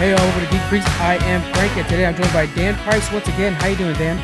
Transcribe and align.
Hey, 0.00 0.14
all 0.14 0.26
over 0.28 0.40
to 0.40 0.50
Geek 0.50 0.62
Freaks. 0.62 0.86
I 0.98 1.16
am 1.26 1.42
Frank, 1.52 1.76
and 1.76 1.86
today 1.86 2.06
I'm 2.06 2.16
joined 2.16 2.32
by 2.32 2.46
Dan 2.54 2.74
Price 2.76 3.12
once 3.12 3.28
again. 3.28 3.52
How 3.52 3.66
you 3.66 3.76
doing, 3.76 3.94
Dan? 3.96 4.16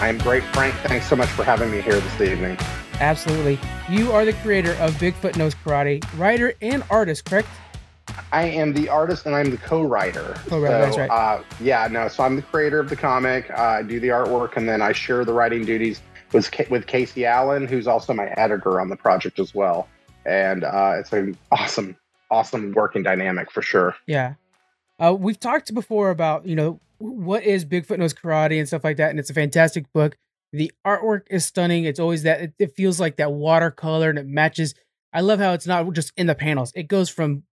I 0.00 0.08
am 0.08 0.16
great, 0.16 0.42
Frank. 0.44 0.74
Thanks 0.76 1.06
so 1.06 1.14
much 1.14 1.28
for 1.28 1.44
having 1.44 1.70
me 1.70 1.82
here 1.82 2.00
this 2.00 2.20
evening. 2.22 2.56
Absolutely. 2.98 3.60
You 3.90 4.12
are 4.12 4.24
the 4.24 4.32
creator 4.32 4.72
of 4.80 4.94
Bigfoot 4.94 5.36
Knows 5.36 5.54
Karate, 5.54 6.02
writer 6.18 6.54
and 6.62 6.82
artist, 6.88 7.26
correct? 7.26 7.48
I 8.32 8.44
am 8.44 8.72
the 8.72 8.88
artist 8.88 9.26
and 9.26 9.34
I'm 9.34 9.50
the 9.50 9.58
co-writer. 9.58 10.34
Co-writer, 10.46 10.74
so, 10.74 10.80
that's 10.80 10.96
right. 10.96 11.10
Uh, 11.10 11.42
yeah, 11.60 11.86
no. 11.88 12.08
So 12.08 12.24
I'm 12.24 12.36
the 12.36 12.40
creator 12.40 12.80
of 12.80 12.88
the 12.88 12.96
comic. 12.96 13.50
Uh, 13.50 13.56
I 13.56 13.82
do 13.82 14.00
the 14.00 14.08
artwork, 14.08 14.56
and 14.56 14.66
then 14.66 14.80
I 14.80 14.92
share 14.92 15.22
the 15.26 15.34
writing 15.34 15.66
duties 15.66 16.00
with 16.32 16.50
with 16.70 16.86
Casey 16.86 17.26
Allen, 17.26 17.68
who's 17.68 17.86
also 17.86 18.14
my 18.14 18.28
editor 18.38 18.80
on 18.80 18.88
the 18.88 18.96
project 18.96 19.38
as 19.38 19.54
well. 19.54 19.86
And 20.24 20.64
uh, 20.64 20.94
it's 20.98 21.12
an 21.12 21.36
awesome, 21.52 21.94
awesome 22.30 22.72
working 22.72 23.02
dynamic 23.02 23.50
for 23.50 23.60
sure. 23.60 23.94
Yeah. 24.06 24.32
Uh, 24.98 25.14
we've 25.18 25.38
talked 25.38 25.72
before 25.74 26.10
about 26.10 26.46
you 26.46 26.56
know 26.56 26.80
what 26.98 27.44
is 27.44 27.64
Bigfoot 27.64 27.98
knows 27.98 28.14
karate 28.14 28.58
and 28.58 28.66
stuff 28.66 28.84
like 28.84 28.96
that, 28.96 29.10
and 29.10 29.18
it's 29.18 29.30
a 29.30 29.34
fantastic 29.34 29.92
book. 29.92 30.16
The 30.52 30.72
artwork 30.86 31.22
is 31.30 31.44
stunning. 31.44 31.84
It's 31.84 32.00
always 32.00 32.22
that 32.22 32.40
it, 32.40 32.52
it 32.58 32.74
feels 32.74 32.98
like 32.98 33.16
that 33.16 33.32
watercolor 33.32 34.10
and 34.10 34.18
it 34.18 34.26
matches. 34.26 34.74
I 35.12 35.20
love 35.20 35.40
how 35.40 35.52
it's 35.52 35.66
not 35.66 35.92
just 35.92 36.12
in 36.16 36.26
the 36.26 36.34
panels; 36.34 36.72
it 36.74 36.88
goes 36.88 37.08
from 37.08 37.44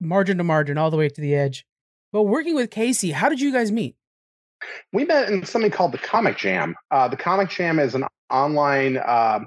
margin 0.00 0.38
to 0.38 0.44
margin 0.44 0.78
all 0.78 0.90
the 0.90 0.96
way 0.96 1.08
to 1.08 1.20
the 1.20 1.34
edge. 1.34 1.66
But 2.12 2.24
working 2.24 2.54
with 2.54 2.70
Casey, 2.70 3.10
how 3.10 3.28
did 3.28 3.40
you 3.40 3.52
guys 3.52 3.72
meet? 3.72 3.96
We 4.92 5.04
met 5.04 5.28
in 5.28 5.44
something 5.44 5.70
called 5.70 5.92
the 5.92 5.98
Comic 5.98 6.38
Jam. 6.38 6.76
Uh, 6.90 7.08
the 7.08 7.16
Comic 7.16 7.50
Jam 7.50 7.78
is 7.78 7.94
an 7.94 8.04
online 8.30 8.96
uh, 8.96 9.40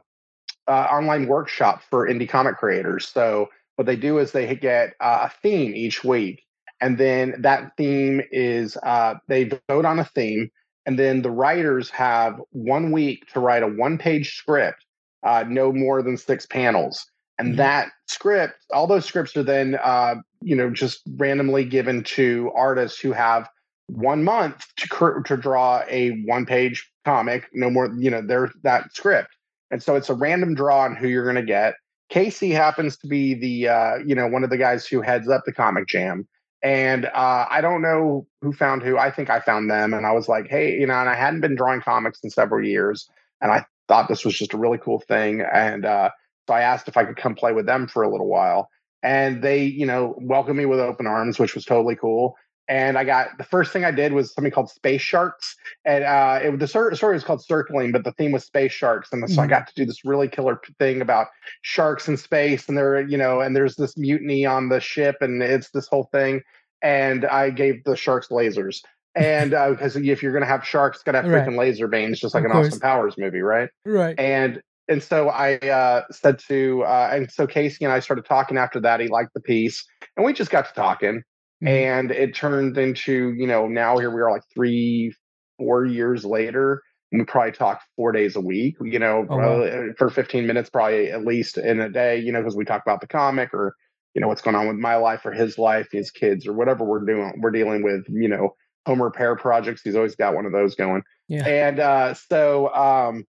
uh, 0.67 0.71
online 0.91 1.27
workshop 1.27 1.81
for 1.89 2.07
indie 2.07 2.29
comic 2.29 2.57
creators. 2.57 3.07
So 3.07 3.49
what 3.75 3.85
they 3.85 3.95
do 3.95 4.19
is 4.19 4.31
they 4.31 4.55
get 4.55 4.93
uh, 4.99 5.29
a 5.29 5.31
theme 5.41 5.73
each 5.75 6.03
week, 6.03 6.43
and 6.81 6.97
then 6.97 7.35
that 7.39 7.75
theme 7.77 8.21
is 8.31 8.77
uh, 8.83 9.15
they 9.27 9.51
vote 9.67 9.85
on 9.85 9.99
a 9.99 10.05
theme 10.05 10.49
and 10.85 10.97
then 10.97 11.21
the 11.21 11.31
writers 11.31 11.89
have 11.89 12.41
one 12.51 12.91
week 12.91 13.25
to 13.33 13.39
write 13.39 13.63
a 13.63 13.67
one 13.67 13.97
page 13.97 14.35
script 14.35 14.85
uh, 15.23 15.43
no 15.47 15.71
more 15.71 16.01
than 16.01 16.17
six 16.17 16.45
panels 16.45 17.05
and 17.37 17.49
mm-hmm. 17.49 17.57
that 17.57 17.89
script 18.07 18.53
all 18.73 18.87
those 18.87 19.05
scripts 19.05 19.35
are 19.35 19.43
then 19.43 19.77
uh, 19.83 20.15
you 20.41 20.55
know 20.55 20.69
just 20.69 21.01
randomly 21.17 21.65
given 21.65 22.03
to 22.03 22.51
artists 22.55 22.99
who 22.99 23.11
have 23.11 23.49
one 23.87 24.23
month 24.23 24.65
to, 24.77 25.21
to 25.25 25.35
draw 25.35 25.83
a 25.89 26.11
one 26.25 26.45
page 26.45 26.89
comic 27.05 27.47
no 27.53 27.69
more 27.69 27.93
you 27.97 28.09
know 28.09 28.21
there's 28.21 28.51
that 28.63 28.91
script 28.93 29.29
and 29.71 29.81
so 29.81 29.95
it's 29.95 30.09
a 30.09 30.13
random 30.13 30.55
draw 30.55 30.81
on 30.81 30.95
who 30.95 31.07
you're 31.07 31.23
going 31.23 31.35
to 31.35 31.41
get 31.41 31.73
casey 32.09 32.51
happens 32.51 32.97
to 32.97 33.07
be 33.07 33.33
the 33.33 33.67
uh, 33.67 33.97
you 34.05 34.15
know 34.15 34.27
one 34.27 34.43
of 34.43 34.49
the 34.49 34.57
guys 34.57 34.85
who 34.85 35.01
heads 35.01 35.27
up 35.27 35.43
the 35.45 35.53
comic 35.53 35.87
jam 35.87 36.27
and 36.61 37.05
uh, 37.05 37.45
I 37.49 37.61
don't 37.61 37.81
know 37.81 38.27
who 38.41 38.51
found 38.51 38.83
who. 38.83 38.97
I 38.97 39.11
think 39.11 39.29
I 39.29 39.39
found 39.39 39.69
them. 39.69 39.93
And 39.93 40.05
I 40.05 40.11
was 40.11 40.27
like, 40.27 40.47
hey, 40.47 40.77
you 40.77 40.87
know, 40.87 40.93
and 40.93 41.09
I 41.09 41.15
hadn't 41.15 41.41
been 41.41 41.55
drawing 41.55 41.81
comics 41.81 42.19
in 42.23 42.29
several 42.29 42.65
years. 42.65 43.09
And 43.41 43.51
I 43.51 43.65
thought 43.87 44.09
this 44.09 44.25
was 44.25 44.37
just 44.37 44.53
a 44.53 44.57
really 44.57 44.77
cool 44.77 44.99
thing. 44.99 45.41
And 45.41 45.85
uh, 45.85 46.09
so 46.47 46.53
I 46.53 46.61
asked 46.61 46.87
if 46.87 46.97
I 46.97 47.05
could 47.05 47.15
come 47.17 47.35
play 47.35 47.53
with 47.53 47.65
them 47.65 47.87
for 47.87 48.03
a 48.03 48.09
little 48.09 48.27
while. 48.27 48.69
And 49.01 49.41
they, 49.41 49.63
you 49.63 49.85
know, 49.85 50.15
welcomed 50.19 50.57
me 50.57 50.65
with 50.65 50.79
open 50.79 51.07
arms, 51.07 51.39
which 51.39 51.55
was 51.55 51.63
totally 51.63 51.95
cool 51.95 52.35
and 52.69 52.99
I 52.99 53.03
got 53.03 53.37
the 53.39 53.43
first 53.43 53.73
thing 53.73 53.83
I 53.83 53.89
did 53.89 54.13
was 54.13 54.31
something 54.31 54.51
called 54.51 54.69
Space 54.69 55.01
Sharks, 55.01 55.55
and 55.85 56.03
uh, 56.03 56.39
it, 56.41 56.59
the 56.59 56.67
story 56.67 56.91
was 56.91 57.23
called 57.23 57.43
Circling, 57.43 57.91
but 57.91 58.03
the 58.03 58.11
theme 58.13 58.31
was 58.31 58.45
space 58.45 58.71
sharks, 58.71 59.09
and 59.11 59.27
so 59.27 59.33
mm-hmm. 59.33 59.41
I 59.41 59.47
got 59.47 59.67
to 59.67 59.73
do 59.75 59.85
this 59.85 60.05
really 60.05 60.27
killer 60.27 60.61
thing 60.77 61.01
about 61.01 61.27
sharks 61.63 62.07
in 62.07 62.15
space, 62.15 62.69
and 62.69 62.77
there, 62.77 63.01
you 63.01 63.17
know, 63.17 63.41
and 63.41 63.55
there's 63.55 63.75
this 63.75 63.97
mutiny 63.97 64.45
on 64.45 64.69
the 64.69 64.79
ship, 64.79 65.17
and 65.19 65.41
it's 65.41 65.71
this 65.71 65.87
whole 65.87 66.09
thing, 66.11 66.41
and 66.83 67.25
I 67.25 67.49
gave 67.49 67.83
the 67.83 67.95
sharks 67.95 68.27
lasers. 68.27 68.81
And 69.15 69.49
because 69.49 69.97
uh, 69.97 70.01
if 70.03 70.21
you're 70.21 70.31
going 70.31 70.43
to 70.43 70.47
have 70.47 70.63
sharks, 70.63 71.01
got 71.01 71.13
to 71.13 71.23
have 71.23 71.25
freaking 71.25 71.57
right. 71.57 71.69
laser 71.69 71.87
beams, 71.87 72.19
just 72.19 72.35
like 72.35 72.45
of 72.45 72.51
an 72.51 72.51
course. 72.51 72.67
Austin 72.67 72.79
Powers 72.81 73.15
movie, 73.17 73.41
right? 73.41 73.69
Right. 73.83 74.17
And 74.19 74.61
and 74.87 75.01
so 75.01 75.29
I 75.29 75.57
uh, 75.57 76.03
said 76.11 76.39
to, 76.47 76.83
uh, 76.83 77.09
and 77.11 77.31
so 77.31 77.45
Casey 77.45 77.85
and 77.85 77.93
I 77.93 77.99
started 77.99 78.25
talking 78.25 78.57
after 78.57 78.79
that. 78.81 78.99
He 78.99 79.07
liked 79.07 79.33
the 79.33 79.41
piece, 79.41 79.83
and 80.15 80.23
we 80.23 80.33
just 80.33 80.51
got 80.51 80.67
to 80.67 80.73
talking 80.73 81.23
Mm-hmm. 81.63 81.67
And 81.67 82.11
it 82.11 82.35
turned 82.35 82.77
into, 82.77 83.33
you 83.37 83.47
know, 83.47 83.67
now 83.67 83.97
here 83.97 84.11
we 84.11 84.21
are 84.21 84.31
like 84.31 84.43
three, 84.53 85.13
four 85.57 85.85
years 85.85 86.23
later. 86.23 86.81
And 87.11 87.21
we 87.21 87.25
probably 87.25 87.51
talk 87.51 87.81
four 87.95 88.11
days 88.11 88.35
a 88.35 88.41
week, 88.41 88.75
you 88.81 88.99
know, 88.99 89.25
oh, 89.29 89.37
wow. 89.37 89.63
uh, 89.63 89.83
for 89.97 90.09
15 90.09 90.45
minutes, 90.45 90.69
probably 90.69 91.11
at 91.11 91.25
least 91.25 91.57
in 91.57 91.79
a 91.79 91.89
day, 91.89 92.19
you 92.19 92.31
know, 92.31 92.39
because 92.39 92.55
we 92.55 92.65
talk 92.65 92.83
about 92.85 93.01
the 93.01 93.07
comic 93.07 93.53
or, 93.53 93.75
you 94.13 94.21
know, 94.21 94.27
what's 94.27 94.41
going 94.41 94.55
on 94.55 94.67
with 94.67 94.77
my 94.77 94.95
life 94.95 95.25
or 95.25 95.31
his 95.31 95.57
life, 95.57 95.87
his 95.91 96.11
kids, 96.11 96.45
or 96.45 96.53
whatever 96.53 96.85
we're 96.85 97.03
doing. 97.03 97.33
We're 97.39 97.51
dealing 97.51 97.83
with, 97.83 98.05
you 98.07 98.29
know, 98.29 98.55
home 98.85 99.01
repair 99.01 99.35
projects. 99.35 99.81
He's 99.83 99.95
always 99.95 100.15
got 100.15 100.35
one 100.35 100.45
of 100.45 100.51
those 100.51 100.75
going. 100.75 101.01
Yeah. 101.27 101.47
And 101.47 101.79
uh, 101.79 102.13
so, 102.13 102.73
um, 102.73 103.25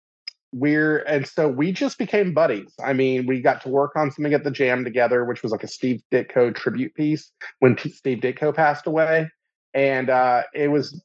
we're 0.53 0.99
and 0.99 1.27
so 1.27 1.47
we 1.47 1.71
just 1.71 1.97
became 1.97 2.33
buddies. 2.33 2.73
I 2.83 2.93
mean, 2.93 3.25
we 3.25 3.41
got 3.41 3.61
to 3.61 3.69
work 3.69 3.91
on 3.95 4.11
something 4.11 4.33
at 4.33 4.43
the 4.43 4.51
jam 4.51 4.83
together, 4.83 5.25
which 5.25 5.43
was 5.43 5.51
like 5.51 5.63
a 5.63 5.67
Steve 5.67 6.01
Ditko 6.11 6.55
tribute 6.55 6.93
piece 6.95 7.31
when 7.59 7.77
Steve 7.77 8.19
Ditko 8.19 8.55
passed 8.55 8.87
away, 8.87 9.29
and 9.73 10.09
uh, 10.09 10.43
it 10.53 10.69
was 10.69 11.01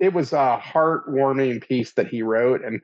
it 0.00 0.12
was 0.12 0.32
a 0.32 0.60
heartwarming 0.62 1.66
piece 1.66 1.92
that 1.92 2.08
he 2.08 2.22
wrote, 2.22 2.64
and 2.64 2.82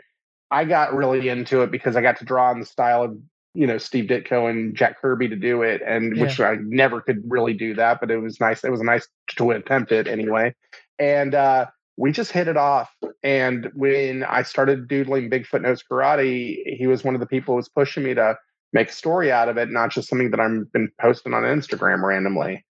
I 0.50 0.64
got 0.64 0.94
really 0.94 1.28
into 1.28 1.62
it 1.62 1.70
because 1.70 1.96
I 1.96 2.02
got 2.02 2.18
to 2.18 2.24
draw 2.24 2.52
in 2.52 2.60
the 2.60 2.66
style 2.66 3.02
of 3.02 3.18
you 3.54 3.66
know 3.66 3.78
Steve 3.78 4.04
Ditko 4.04 4.48
and 4.48 4.76
Jack 4.76 5.00
Kirby 5.00 5.28
to 5.28 5.36
do 5.36 5.62
it, 5.62 5.82
and 5.84 6.16
yeah. 6.16 6.22
which 6.22 6.38
I 6.38 6.56
never 6.60 7.00
could 7.00 7.22
really 7.26 7.54
do 7.54 7.74
that, 7.74 8.00
but 8.00 8.10
it 8.10 8.18
was 8.18 8.40
nice. 8.40 8.62
It 8.62 8.70
was 8.70 8.80
a 8.80 8.84
nice 8.84 9.08
to 9.36 9.50
attempt 9.50 9.90
it 9.90 10.06
anyway, 10.06 10.54
and 11.00 11.34
uh, 11.34 11.66
we 11.96 12.12
just 12.12 12.32
hit 12.32 12.48
it 12.48 12.56
off. 12.56 12.94
And 13.22 13.70
when 13.74 14.22
I 14.24 14.42
started 14.42 14.88
doodling 14.88 15.30
Bigfoot 15.30 15.62
Knows 15.62 15.82
Karate, 15.82 16.76
he 16.76 16.86
was 16.86 17.04
one 17.04 17.14
of 17.14 17.20
the 17.20 17.26
people 17.26 17.52
who 17.52 17.56
was 17.56 17.68
pushing 17.68 18.04
me 18.04 18.14
to 18.14 18.36
make 18.72 18.90
a 18.90 18.92
story 18.92 19.32
out 19.32 19.48
of 19.48 19.56
it, 19.56 19.70
not 19.70 19.90
just 19.90 20.08
something 20.08 20.30
that 20.30 20.40
I've 20.40 20.70
been 20.72 20.90
posting 21.00 21.34
on 21.34 21.42
Instagram 21.42 22.02
randomly. 22.02 22.64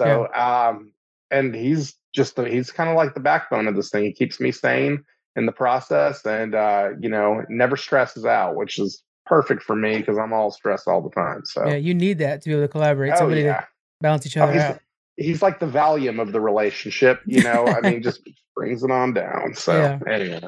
So, 0.00 0.28
yeah. 0.34 0.68
um, 0.68 0.92
and 1.30 1.54
he's 1.54 1.94
just 2.14 2.36
the, 2.36 2.48
he's 2.48 2.72
kind 2.72 2.88
of 2.88 2.96
like 2.96 3.14
the 3.14 3.20
backbone 3.20 3.68
of 3.68 3.76
this 3.76 3.90
thing. 3.90 4.04
He 4.04 4.12
keeps 4.12 4.40
me 4.40 4.50
sane 4.50 5.04
in 5.36 5.46
the 5.46 5.52
process, 5.52 6.24
and 6.24 6.54
uh, 6.54 6.90
you 6.98 7.08
know, 7.08 7.44
never 7.48 7.76
stresses 7.76 8.24
out, 8.24 8.56
which 8.56 8.78
is 8.78 9.02
perfect 9.26 9.62
for 9.62 9.76
me 9.76 9.98
because 9.98 10.18
I'm 10.18 10.32
all 10.32 10.50
stressed 10.50 10.88
all 10.88 11.02
the 11.02 11.10
time. 11.10 11.42
So 11.44 11.68
yeah, 11.68 11.76
you 11.76 11.94
need 11.94 12.18
that 12.18 12.42
to 12.42 12.48
be 12.48 12.54
able 12.54 12.64
to 12.64 12.68
collaborate. 12.68 13.12
Oh, 13.12 13.18
Somebody 13.18 13.42
yeah. 13.42 13.60
to 13.60 13.66
balance 14.00 14.26
each 14.26 14.36
oh, 14.36 14.44
other 14.44 14.58
oh, 14.58 14.62
out 14.62 14.80
he's 15.20 15.42
like 15.42 15.60
the 15.60 15.66
Valium 15.66 16.20
of 16.20 16.32
the 16.32 16.40
relationship, 16.40 17.20
you 17.26 17.42
know. 17.42 17.66
I 17.66 17.80
mean, 17.80 18.02
just 18.02 18.26
brings 18.56 18.82
it 18.82 18.90
on 18.90 19.12
down. 19.12 19.54
So 19.54 19.76
yeah. 19.76 19.98
anyway. 20.12 20.40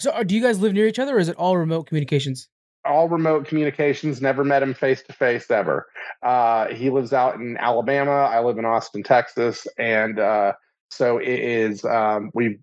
So 0.00 0.10
uh, 0.10 0.22
do 0.24 0.34
you 0.34 0.42
guys 0.42 0.58
live 0.58 0.72
near 0.72 0.88
each 0.88 0.98
other 0.98 1.16
or 1.16 1.20
is 1.20 1.28
it 1.28 1.36
all 1.36 1.56
remote 1.56 1.86
communications? 1.86 2.48
All 2.84 3.08
remote 3.08 3.46
communications, 3.46 4.20
never 4.20 4.44
met 4.44 4.62
him 4.62 4.74
face 4.74 5.02
to 5.04 5.12
face 5.12 5.50
ever. 5.50 5.86
Uh, 6.22 6.68
he 6.68 6.90
lives 6.90 7.12
out 7.12 7.36
in 7.36 7.56
Alabama. 7.58 8.10
I 8.10 8.40
live 8.40 8.58
in 8.58 8.64
Austin, 8.64 9.02
Texas. 9.02 9.66
And 9.78 10.18
uh, 10.18 10.52
so 10.90 11.18
it 11.18 11.28
is, 11.28 11.84
um, 11.84 12.30
we, 12.34 12.58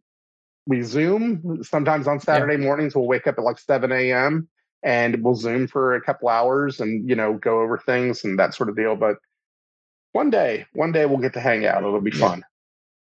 we 0.68 0.84
Zoom 0.84 1.64
sometimes 1.64 2.08
on 2.08 2.20
Saturday 2.20 2.54
yeah. 2.54 2.66
mornings. 2.66 2.96
We'll 2.96 3.08
wake 3.08 3.26
up 3.26 3.40
at 3.40 3.44
like 3.44 3.58
7 3.58 3.92
a.m. 3.92 4.48
and 4.84 5.24
we'll 5.24 5.36
Zoom 5.36 5.68
for 5.68 5.96
a 5.96 6.02
couple 6.02 6.30
hours 6.30 6.80
and, 6.80 7.10
you 7.10 7.16
know, 7.16 7.34
go 7.34 7.62
over 7.62 7.80
things 7.80 8.24
and 8.24 8.38
that 8.38 8.54
sort 8.54 8.70
of 8.70 8.76
deal. 8.76 8.96
But 8.96 9.18
one 10.14 10.30
day, 10.30 10.66
one 10.74 10.92
day 10.92 11.06
we'll 11.06 11.18
get 11.18 11.34
to 11.34 11.40
hang 11.40 11.66
out. 11.66 11.84
It'll 11.84 12.02
be 12.02 12.12
fun. 12.12 12.44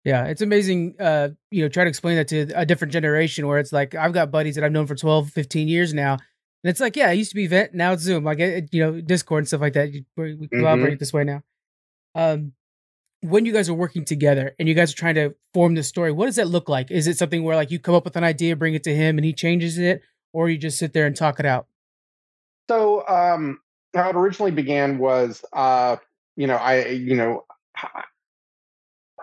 Yeah, 0.03 0.25
it's 0.25 0.41
amazing. 0.41 0.95
Uh, 0.99 1.29
you 1.51 1.63
know, 1.63 1.69
try 1.69 1.83
to 1.83 1.89
explain 1.89 2.15
that 2.15 2.27
to 2.29 2.47
a 2.55 2.65
different 2.65 2.93
generation 2.93 3.45
where 3.45 3.59
it's 3.59 3.73
like 3.73 3.93
I've 3.93 4.13
got 4.13 4.31
buddies 4.31 4.55
that 4.55 4.63
I've 4.63 4.71
known 4.71 4.87
for 4.87 4.95
12, 4.95 5.31
15 5.31 5.67
years 5.67 5.93
now. 5.93 6.13
And 6.13 6.71
it's 6.71 6.79
like, 6.79 6.95
yeah, 6.95 7.11
it 7.11 7.15
used 7.15 7.31
to 7.31 7.35
be 7.35 7.45
Vent, 7.45 7.73
now 7.73 7.91
it's 7.91 8.03
Zoom, 8.03 8.23
like 8.23 8.39
it, 8.39 8.69
you 8.71 8.83
know, 8.83 9.01
Discord 9.01 9.41
and 9.41 9.47
stuff 9.47 9.61
like 9.61 9.73
that. 9.73 9.91
We 10.15 10.33
mm-hmm. 10.33 10.45
collaborate 10.59 10.93
mm-hmm. 10.93 10.99
this 10.99 11.13
way 11.13 11.23
now. 11.23 11.43
Um, 12.15 12.53
when 13.21 13.45
you 13.45 13.51
guys 13.51 13.69
are 13.69 13.73
working 13.73 14.05
together 14.05 14.55
and 14.57 14.67
you 14.67 14.75
guys 14.75 14.91
are 14.93 14.95
trying 14.95 15.15
to 15.15 15.35
form 15.53 15.75
the 15.75 15.83
story, 15.83 16.11
what 16.11 16.25
does 16.25 16.37
that 16.37 16.47
look 16.47 16.69
like? 16.69 16.89
Is 16.89 17.07
it 17.07 17.17
something 17.17 17.43
where 17.43 17.55
like 17.55 17.71
you 17.71 17.79
come 17.79 17.95
up 17.95 18.05
with 18.05 18.15
an 18.15 18.23
idea, 18.23 18.55
bring 18.55 18.73
it 18.73 18.83
to 18.83 18.95
him, 18.95 19.17
and 19.17 19.25
he 19.25 19.33
changes 19.33 19.77
it, 19.77 20.01
or 20.33 20.49
you 20.49 20.57
just 20.57 20.77
sit 20.77 20.93
there 20.93 21.05
and 21.05 21.15
talk 21.15 21.39
it 21.39 21.45
out? 21.45 21.67
So, 22.69 23.07
um, 23.07 23.59
how 23.93 24.09
it 24.09 24.15
originally 24.15 24.51
began 24.51 24.99
was 24.99 25.43
uh, 25.53 25.97
you 26.37 26.47
know, 26.47 26.55
I, 26.55 26.87
you 26.87 27.15
know, 27.15 27.43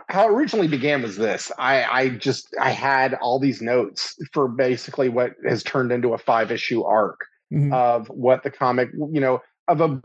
how 0.08 0.28
it 0.28 0.32
originally 0.32 0.68
began 0.68 1.02
was 1.02 1.16
this. 1.16 1.50
I, 1.58 1.84
I 1.84 2.08
just, 2.10 2.54
I 2.60 2.70
had 2.70 3.14
all 3.14 3.38
these 3.38 3.62
notes 3.62 4.16
for 4.32 4.48
basically 4.48 5.08
what 5.08 5.32
has 5.48 5.62
turned 5.62 5.92
into 5.92 6.12
a 6.12 6.18
five 6.18 6.50
issue 6.50 6.82
arc 6.82 7.20
mm-hmm. 7.52 7.72
of 7.72 8.08
what 8.08 8.42
the 8.42 8.50
comic, 8.50 8.90
you 8.92 9.20
know, 9.20 9.40
of 9.68 9.80
a 9.80 10.00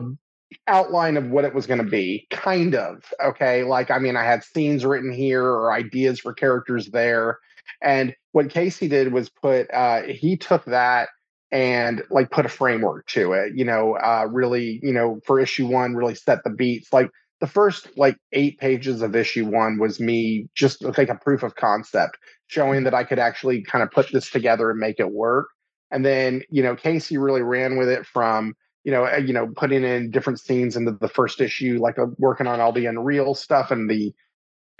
outline 0.66 1.16
of 1.16 1.30
what 1.30 1.44
it 1.44 1.54
was 1.54 1.66
going 1.66 1.82
to 1.84 1.90
be, 1.90 2.26
kind 2.30 2.74
of. 2.74 3.04
Okay. 3.22 3.62
Like, 3.62 3.90
I 3.90 3.98
mean, 3.98 4.16
I 4.16 4.24
had 4.24 4.42
scenes 4.42 4.84
written 4.84 5.12
here 5.12 5.44
or 5.44 5.72
ideas 5.72 6.20
for 6.20 6.32
characters 6.32 6.86
there. 6.86 7.38
And 7.82 8.14
what 8.32 8.50
Casey 8.50 8.88
did 8.88 9.12
was 9.12 9.28
put, 9.28 9.72
uh, 9.72 10.02
he 10.02 10.36
took 10.36 10.64
that 10.64 11.08
and 11.52 12.02
like 12.10 12.30
put 12.30 12.46
a 12.46 12.48
framework 12.48 13.06
to 13.06 13.32
it, 13.32 13.52
you 13.56 13.64
know, 13.64 13.96
uh, 13.96 14.26
really, 14.30 14.80
you 14.82 14.92
know, 14.92 15.20
for 15.26 15.40
issue 15.40 15.66
one, 15.66 15.94
really 15.94 16.14
set 16.14 16.44
the 16.44 16.50
beats. 16.50 16.92
Like 16.92 17.10
the 17.40 17.46
first 17.46 17.88
like 17.96 18.16
eight 18.32 18.58
pages 18.58 19.02
of 19.02 19.16
issue 19.16 19.46
one 19.46 19.78
was 19.78 19.98
me 19.98 20.48
just 20.54 20.84
like 20.84 21.08
a 21.08 21.14
proof 21.16 21.42
of 21.42 21.56
concept 21.56 22.18
showing 22.46 22.84
that 22.84 22.94
I 22.94 23.04
could 23.04 23.18
actually 23.18 23.62
kind 23.62 23.82
of 23.82 23.90
put 23.90 24.12
this 24.12 24.30
together 24.30 24.70
and 24.70 24.78
make 24.78 25.00
it 25.00 25.10
work. 25.10 25.48
And 25.90 26.04
then, 26.04 26.42
you 26.50 26.62
know, 26.62 26.76
Casey 26.76 27.18
really 27.18 27.42
ran 27.42 27.76
with 27.76 27.88
it 27.88 28.06
from, 28.06 28.54
you 28.84 28.92
know, 28.92 29.06
uh, 29.06 29.16
you 29.16 29.32
know, 29.32 29.48
putting 29.56 29.82
in 29.82 30.10
different 30.10 30.38
scenes 30.38 30.76
into 30.76 30.92
the 30.92 31.08
first 31.08 31.40
issue, 31.40 31.78
like 31.80 31.98
uh, 31.98 32.06
working 32.18 32.46
on 32.46 32.60
all 32.60 32.72
the 32.72 32.86
Unreal 32.86 33.34
stuff 33.34 33.70
and 33.70 33.90
the 33.90 34.14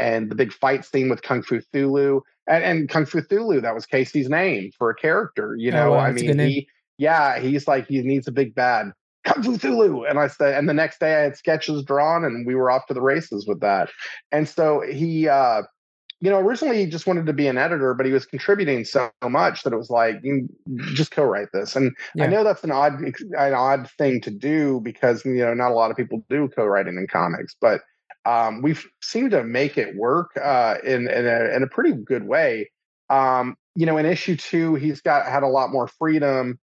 and 0.01 0.31
the 0.31 0.35
big 0.35 0.53
fight 0.53 0.85
scene 0.85 1.09
with 1.09 1.23
Kung 1.23 1.43
Fu 1.43 1.61
Thulu. 1.61 2.23
And, 2.47 2.65
and 2.65 2.89
Kung 2.89 3.07
Fu 3.07 3.21
Thulu, 3.21 3.61
that 3.63 3.75
was 3.75 3.87
Casey's 3.87 4.29
name 4.29 4.71
for 4.77 4.91
a 4.91 4.95
character. 4.95 5.55
You 5.57 5.71
oh, 5.73 5.75
know, 5.75 5.89
oh, 5.89 5.97
wow, 5.97 5.99
I 6.01 6.13
mean, 6.13 6.39
he, 6.39 6.69
yeah, 6.99 7.39
he's 7.39 7.69
like 7.69 7.87
he 7.87 8.03
needs 8.03 8.27
a 8.27 8.33
big 8.33 8.55
bad. 8.55 8.93
Kung 9.27 9.43
Fu 9.43 9.59
Thulu. 9.59 10.09
And 10.09 10.19
I 10.19 10.29
said, 10.29 10.55
and 10.55 10.69
the 10.69 10.75
next 10.75 10.99
day 10.99 11.15
I 11.15 11.21
had 11.21 11.37
sketches 11.37 11.85
drawn 11.85 12.25
and 12.25 12.47
we 12.47 12.55
were 12.55 12.71
off 12.71 12.87
to 12.87 12.95
the 12.95 13.03
races 13.03 13.47
with 13.47 13.61
that. 13.61 13.91
And 14.33 14.49
so 14.49 14.81
he, 14.81 15.29
uh, 15.29 15.63
you 16.23 16.31
know, 16.31 16.39
originally 16.39 16.79
he 16.79 16.87
just 16.87 17.07
wanted 17.07 17.27
to 17.27 17.33
be 17.33 17.47
an 17.47 17.57
editor, 17.59 17.95
but 17.95 18.07
he 18.07 18.13
was 18.13 18.27
contributing 18.27 18.85
so 18.85 19.11
much 19.29 19.63
that 19.63 19.73
it 19.73 19.77
was 19.77 19.91
like, 19.91 20.17
you 20.23 20.49
just 20.95 21.11
co-write 21.11 21.49
this. 21.53 21.77
And 21.77 21.93
yeah. 22.15 22.25
I 22.25 22.27
know 22.29 22.45
that's 22.45 22.65
an 22.65 22.73
odd, 22.73 23.01
an 23.03 23.55
odd 23.55 23.91
thing 23.99 24.21
to 24.23 24.31
do 24.31 24.81
because 24.83 25.25
you 25.25 25.37
know 25.37 25.55
not 25.55 25.71
a 25.71 25.75
lot 25.75 25.91
of 25.91 25.97
people 25.97 26.25
do 26.29 26.49
co-writing 26.55 26.97
in 26.97 27.07
comics, 27.07 27.57
but 27.59 27.81
um, 28.25 28.63
we've 28.63 28.87
seemed 29.03 29.31
to 29.33 29.45
make 29.45 29.79
it 29.79 29.97
work 29.97 30.31
uh, 30.43 30.77
in 30.85 31.09
in 31.09 31.27
a, 31.27 31.57
in 31.57 31.63
a 31.63 31.67
pretty 31.67 31.93
good 31.93 32.25
way. 32.25 32.71
Um, 33.09 33.57
you 33.75 33.87
know, 33.87 33.97
in 33.99 34.07
issue 34.07 34.37
two, 34.37 34.75
he's 34.75 35.01
got 35.01 35.27
had 35.27 35.43
a 35.43 35.49
lot 35.49 35.71
more 35.71 35.89
freedom 35.89 36.59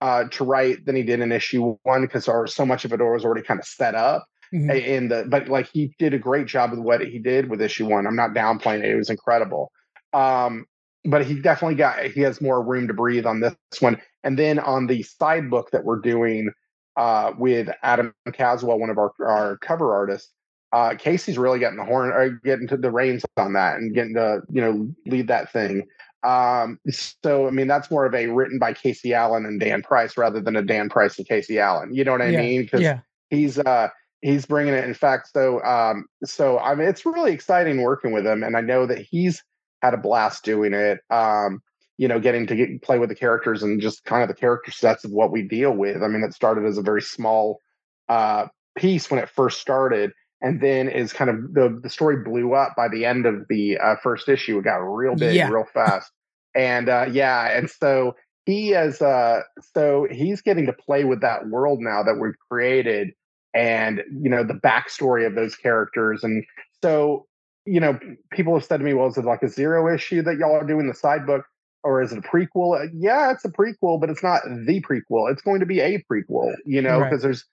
uh, 0.00 0.24
to 0.30 0.44
write 0.44 0.84
than 0.86 0.96
he 0.96 1.02
did 1.02 1.20
in 1.20 1.32
issue 1.32 1.76
one 1.82 2.02
because 2.02 2.24
so 2.52 2.66
much 2.66 2.84
of 2.84 2.92
it 2.92 3.00
was 3.00 3.24
already 3.24 3.42
kind 3.42 3.60
of 3.60 3.66
set 3.66 3.94
up. 3.94 4.24
Mm-hmm. 4.52 4.70
In 4.70 5.08
the 5.08 5.26
but 5.28 5.48
like 5.48 5.68
he 5.72 5.94
did 5.98 6.14
a 6.14 6.18
great 6.18 6.46
job 6.46 6.70
with 6.70 6.78
what 6.78 7.00
he 7.00 7.18
did 7.18 7.50
with 7.50 7.60
issue 7.60 7.86
one. 7.86 8.06
I'm 8.06 8.14
not 8.14 8.34
downplaying 8.34 8.84
it; 8.84 8.90
it 8.90 8.96
was 8.96 9.10
incredible. 9.10 9.72
Um, 10.12 10.66
but 11.04 11.26
he 11.26 11.40
definitely 11.40 11.74
got 11.74 12.04
he 12.04 12.20
has 12.20 12.40
more 12.40 12.62
room 12.62 12.86
to 12.88 12.94
breathe 12.94 13.26
on 13.26 13.40
this 13.40 13.54
one. 13.80 14.00
And 14.22 14.38
then 14.38 14.58
on 14.58 14.86
the 14.86 15.02
side 15.02 15.50
book 15.50 15.70
that 15.72 15.84
we're 15.84 16.00
doing 16.00 16.50
uh, 16.96 17.32
with 17.36 17.68
Adam 17.82 18.14
Caswell, 18.32 18.78
one 18.78 18.90
of 18.90 18.98
our 18.98 19.12
our 19.20 19.58
cover 19.58 19.94
artists, 19.94 20.30
uh, 20.74 20.96
Casey's 20.96 21.38
really 21.38 21.60
getting 21.60 21.78
the 21.78 21.84
horn 21.84 22.10
or 22.10 22.30
getting 22.44 22.66
to 22.66 22.76
the 22.76 22.90
reins 22.90 23.24
on 23.36 23.52
that 23.52 23.76
and 23.76 23.94
getting 23.94 24.14
to 24.14 24.42
you 24.50 24.60
know 24.60 24.92
lead 25.06 25.28
that 25.28 25.52
thing. 25.52 25.86
Um, 26.24 26.80
so 26.90 27.46
I 27.46 27.50
mean, 27.50 27.68
that's 27.68 27.92
more 27.92 28.04
of 28.04 28.14
a 28.14 28.26
written 28.26 28.58
by 28.58 28.72
Casey 28.72 29.14
Allen 29.14 29.46
and 29.46 29.60
Dan 29.60 29.82
Price 29.82 30.16
rather 30.16 30.40
than 30.40 30.56
a 30.56 30.62
Dan 30.62 30.88
Price 30.88 31.16
and 31.16 31.28
Casey 31.28 31.60
Allen. 31.60 31.94
You 31.94 32.02
know 32.02 32.10
what 32.10 32.22
I 32.22 32.30
yeah. 32.30 32.40
mean? 32.40 32.62
Because 32.62 32.80
yeah. 32.80 32.98
he's 33.30 33.56
uh 33.56 33.88
he's 34.20 34.46
bringing 34.46 34.74
it. 34.74 34.84
In 34.84 34.94
fact, 34.94 35.30
so 35.32 35.62
um, 35.62 36.06
so 36.24 36.58
I 36.58 36.74
mean, 36.74 36.88
it's 36.88 37.06
really 37.06 37.32
exciting 37.32 37.80
working 37.80 38.10
with 38.10 38.26
him, 38.26 38.42
and 38.42 38.56
I 38.56 38.60
know 38.60 38.84
that 38.84 38.98
he's 38.98 39.44
had 39.80 39.94
a 39.94 39.98
blast 39.98 40.44
doing 40.44 40.74
it. 40.74 40.98
Um, 41.08 41.62
you 41.98 42.08
know, 42.08 42.18
getting 42.18 42.48
to 42.48 42.56
get, 42.56 42.82
play 42.82 42.98
with 42.98 43.10
the 43.10 43.14
characters 43.14 43.62
and 43.62 43.80
just 43.80 44.04
kind 44.04 44.24
of 44.24 44.28
the 44.28 44.34
character 44.34 44.72
sets 44.72 45.04
of 45.04 45.12
what 45.12 45.30
we 45.30 45.42
deal 45.42 45.70
with. 45.70 46.02
I 46.02 46.08
mean, 46.08 46.24
it 46.24 46.34
started 46.34 46.64
as 46.64 46.78
a 46.78 46.82
very 46.82 47.02
small 47.02 47.60
uh, 48.08 48.46
piece 48.76 49.08
when 49.08 49.20
it 49.20 49.28
first 49.28 49.60
started, 49.60 50.10
and 50.44 50.60
then 50.60 50.88
is 50.88 51.12
kind 51.12 51.28
of 51.28 51.54
the 51.54 51.80
the 51.82 51.90
story 51.90 52.18
blew 52.18 52.54
up 52.54 52.74
by 52.76 52.86
the 52.86 53.04
end 53.04 53.26
of 53.26 53.46
the 53.48 53.78
uh, 53.78 53.96
first 54.02 54.28
issue. 54.28 54.58
It 54.58 54.64
got 54.64 54.76
real 54.76 55.16
big, 55.16 55.34
yeah. 55.34 55.48
real 55.48 55.64
fast 55.74 56.12
and 56.54 56.88
uh, 56.88 57.06
yeah, 57.10 57.56
and 57.56 57.68
so 57.68 58.14
he 58.46 58.72
is 58.72 59.02
uh, 59.02 59.40
so 59.74 60.06
he's 60.10 60.40
getting 60.42 60.66
to 60.66 60.72
play 60.72 61.04
with 61.04 61.20
that 61.22 61.48
world 61.48 61.80
now 61.80 62.02
that 62.02 62.18
we've 62.20 62.38
created, 62.50 63.10
and 63.52 64.02
you 64.10 64.30
know 64.30 64.44
the 64.44 64.54
backstory 64.54 65.26
of 65.26 65.34
those 65.34 65.56
characters, 65.56 66.22
and 66.22 66.44
so 66.82 67.26
you 67.66 67.80
know 67.80 67.98
people 68.30 68.54
have 68.54 68.64
said 68.64 68.78
to 68.78 68.84
me, 68.84 68.94
well, 68.94 69.08
is 69.08 69.16
it 69.16 69.24
like 69.24 69.42
a 69.42 69.48
zero 69.48 69.92
issue 69.92 70.22
that 70.22 70.36
y'all 70.36 70.54
are 70.54 70.66
doing 70.66 70.86
the 70.86 70.94
side 70.94 71.26
book? 71.26 71.44
Or 71.86 72.00
is 72.00 72.12
it 72.12 72.18
a 72.18 72.22
prequel? 72.22 72.82
Uh, 72.82 72.86
yeah, 72.94 73.30
it's 73.30 73.44
a 73.44 73.50
prequel, 73.50 74.00
but 74.00 74.08
it's 74.08 74.22
not 74.22 74.40
the 74.46 74.80
prequel. 74.80 75.30
It's 75.30 75.42
going 75.42 75.60
to 75.60 75.66
be 75.66 75.80
a 75.80 76.02
prequel, 76.10 76.54
you 76.64 76.80
know, 76.80 77.00
because 77.00 77.12
right. 77.12 77.20
there's 77.20 77.44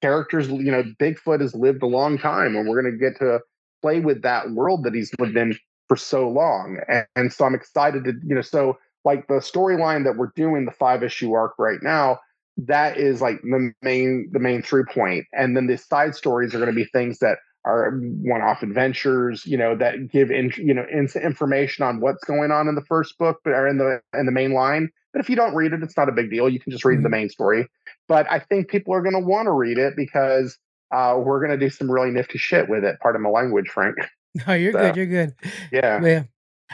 characters, 0.00 0.48
you 0.48 0.70
know, 0.70 0.84
Bigfoot 1.00 1.40
has 1.40 1.54
lived 1.54 1.82
a 1.82 1.86
long 1.86 2.18
time 2.18 2.56
and 2.56 2.68
we're 2.68 2.80
going 2.80 2.92
to 2.92 2.98
get 2.98 3.18
to 3.18 3.40
play 3.82 4.00
with 4.00 4.22
that 4.22 4.50
world 4.50 4.84
that 4.84 4.94
he's 4.94 5.10
lived 5.18 5.36
in 5.36 5.56
for 5.88 5.96
so 5.96 6.28
long. 6.28 6.78
And, 6.88 7.06
and 7.16 7.32
so 7.32 7.44
I'm 7.44 7.54
excited 7.54 8.04
to, 8.04 8.12
you 8.24 8.34
know, 8.34 8.42
so 8.42 8.78
like 9.04 9.26
the 9.28 9.34
storyline 9.34 10.04
that 10.04 10.16
we're 10.16 10.32
doing, 10.36 10.64
the 10.64 10.72
five 10.72 11.02
issue 11.02 11.32
arc 11.32 11.54
right 11.58 11.82
now, 11.82 12.18
that 12.66 12.98
is 12.98 13.20
like 13.20 13.40
the 13.42 13.72
main 13.82 14.28
the 14.32 14.40
main 14.40 14.62
through 14.62 14.86
point. 14.86 15.24
And 15.32 15.56
then 15.56 15.66
the 15.66 15.78
side 15.78 16.14
stories 16.14 16.54
are 16.54 16.58
going 16.58 16.70
to 16.70 16.76
be 16.76 16.84
things 16.92 17.20
that 17.20 17.38
are 17.64 17.92
one-off 18.22 18.62
adventures, 18.62 19.44
you 19.46 19.56
know, 19.56 19.76
that 19.76 20.10
give 20.10 20.30
in, 20.30 20.52
you 20.56 20.74
know 20.74 20.84
in, 20.90 21.08
information 21.22 21.84
on 21.84 22.00
what's 22.00 22.24
going 22.24 22.50
on 22.50 22.66
in 22.66 22.74
the 22.74 22.84
first 22.84 23.16
book, 23.18 23.38
but 23.44 23.52
are 23.52 23.68
in 23.68 23.78
the 23.78 24.00
in 24.14 24.26
the 24.26 24.32
main 24.32 24.52
line. 24.52 24.90
But 25.12 25.20
if 25.20 25.30
you 25.30 25.36
don't 25.36 25.54
read 25.54 25.72
it, 25.72 25.82
it's 25.82 25.96
not 25.96 26.08
a 26.08 26.12
big 26.12 26.30
deal. 26.30 26.48
You 26.48 26.60
can 26.60 26.70
just 26.70 26.84
read 26.84 26.96
mm-hmm. 26.96 27.02
the 27.04 27.08
main 27.08 27.28
story. 27.28 27.66
But 28.08 28.30
I 28.30 28.38
think 28.38 28.68
people 28.68 28.94
are 28.94 29.02
going 29.02 29.14
to 29.14 29.26
want 29.26 29.46
to 29.46 29.52
read 29.52 29.78
it 29.78 29.94
because 29.96 30.58
uh, 30.94 31.14
we're 31.18 31.44
going 31.44 31.58
to 31.58 31.64
do 31.64 31.70
some 31.70 31.90
really 31.90 32.10
nifty 32.10 32.38
shit 32.38 32.68
with 32.68 32.84
it. 32.84 32.98
Part 33.00 33.16
of 33.16 33.22
my 33.22 33.30
language, 33.30 33.68
Frank. 33.68 33.96
No, 34.46 34.52
you're 34.52 34.72
so, 34.72 34.78
good. 34.78 34.96
You're 34.96 35.06
good. 35.06 35.34
Yeah. 35.72 36.04
Yeah. 36.04 36.22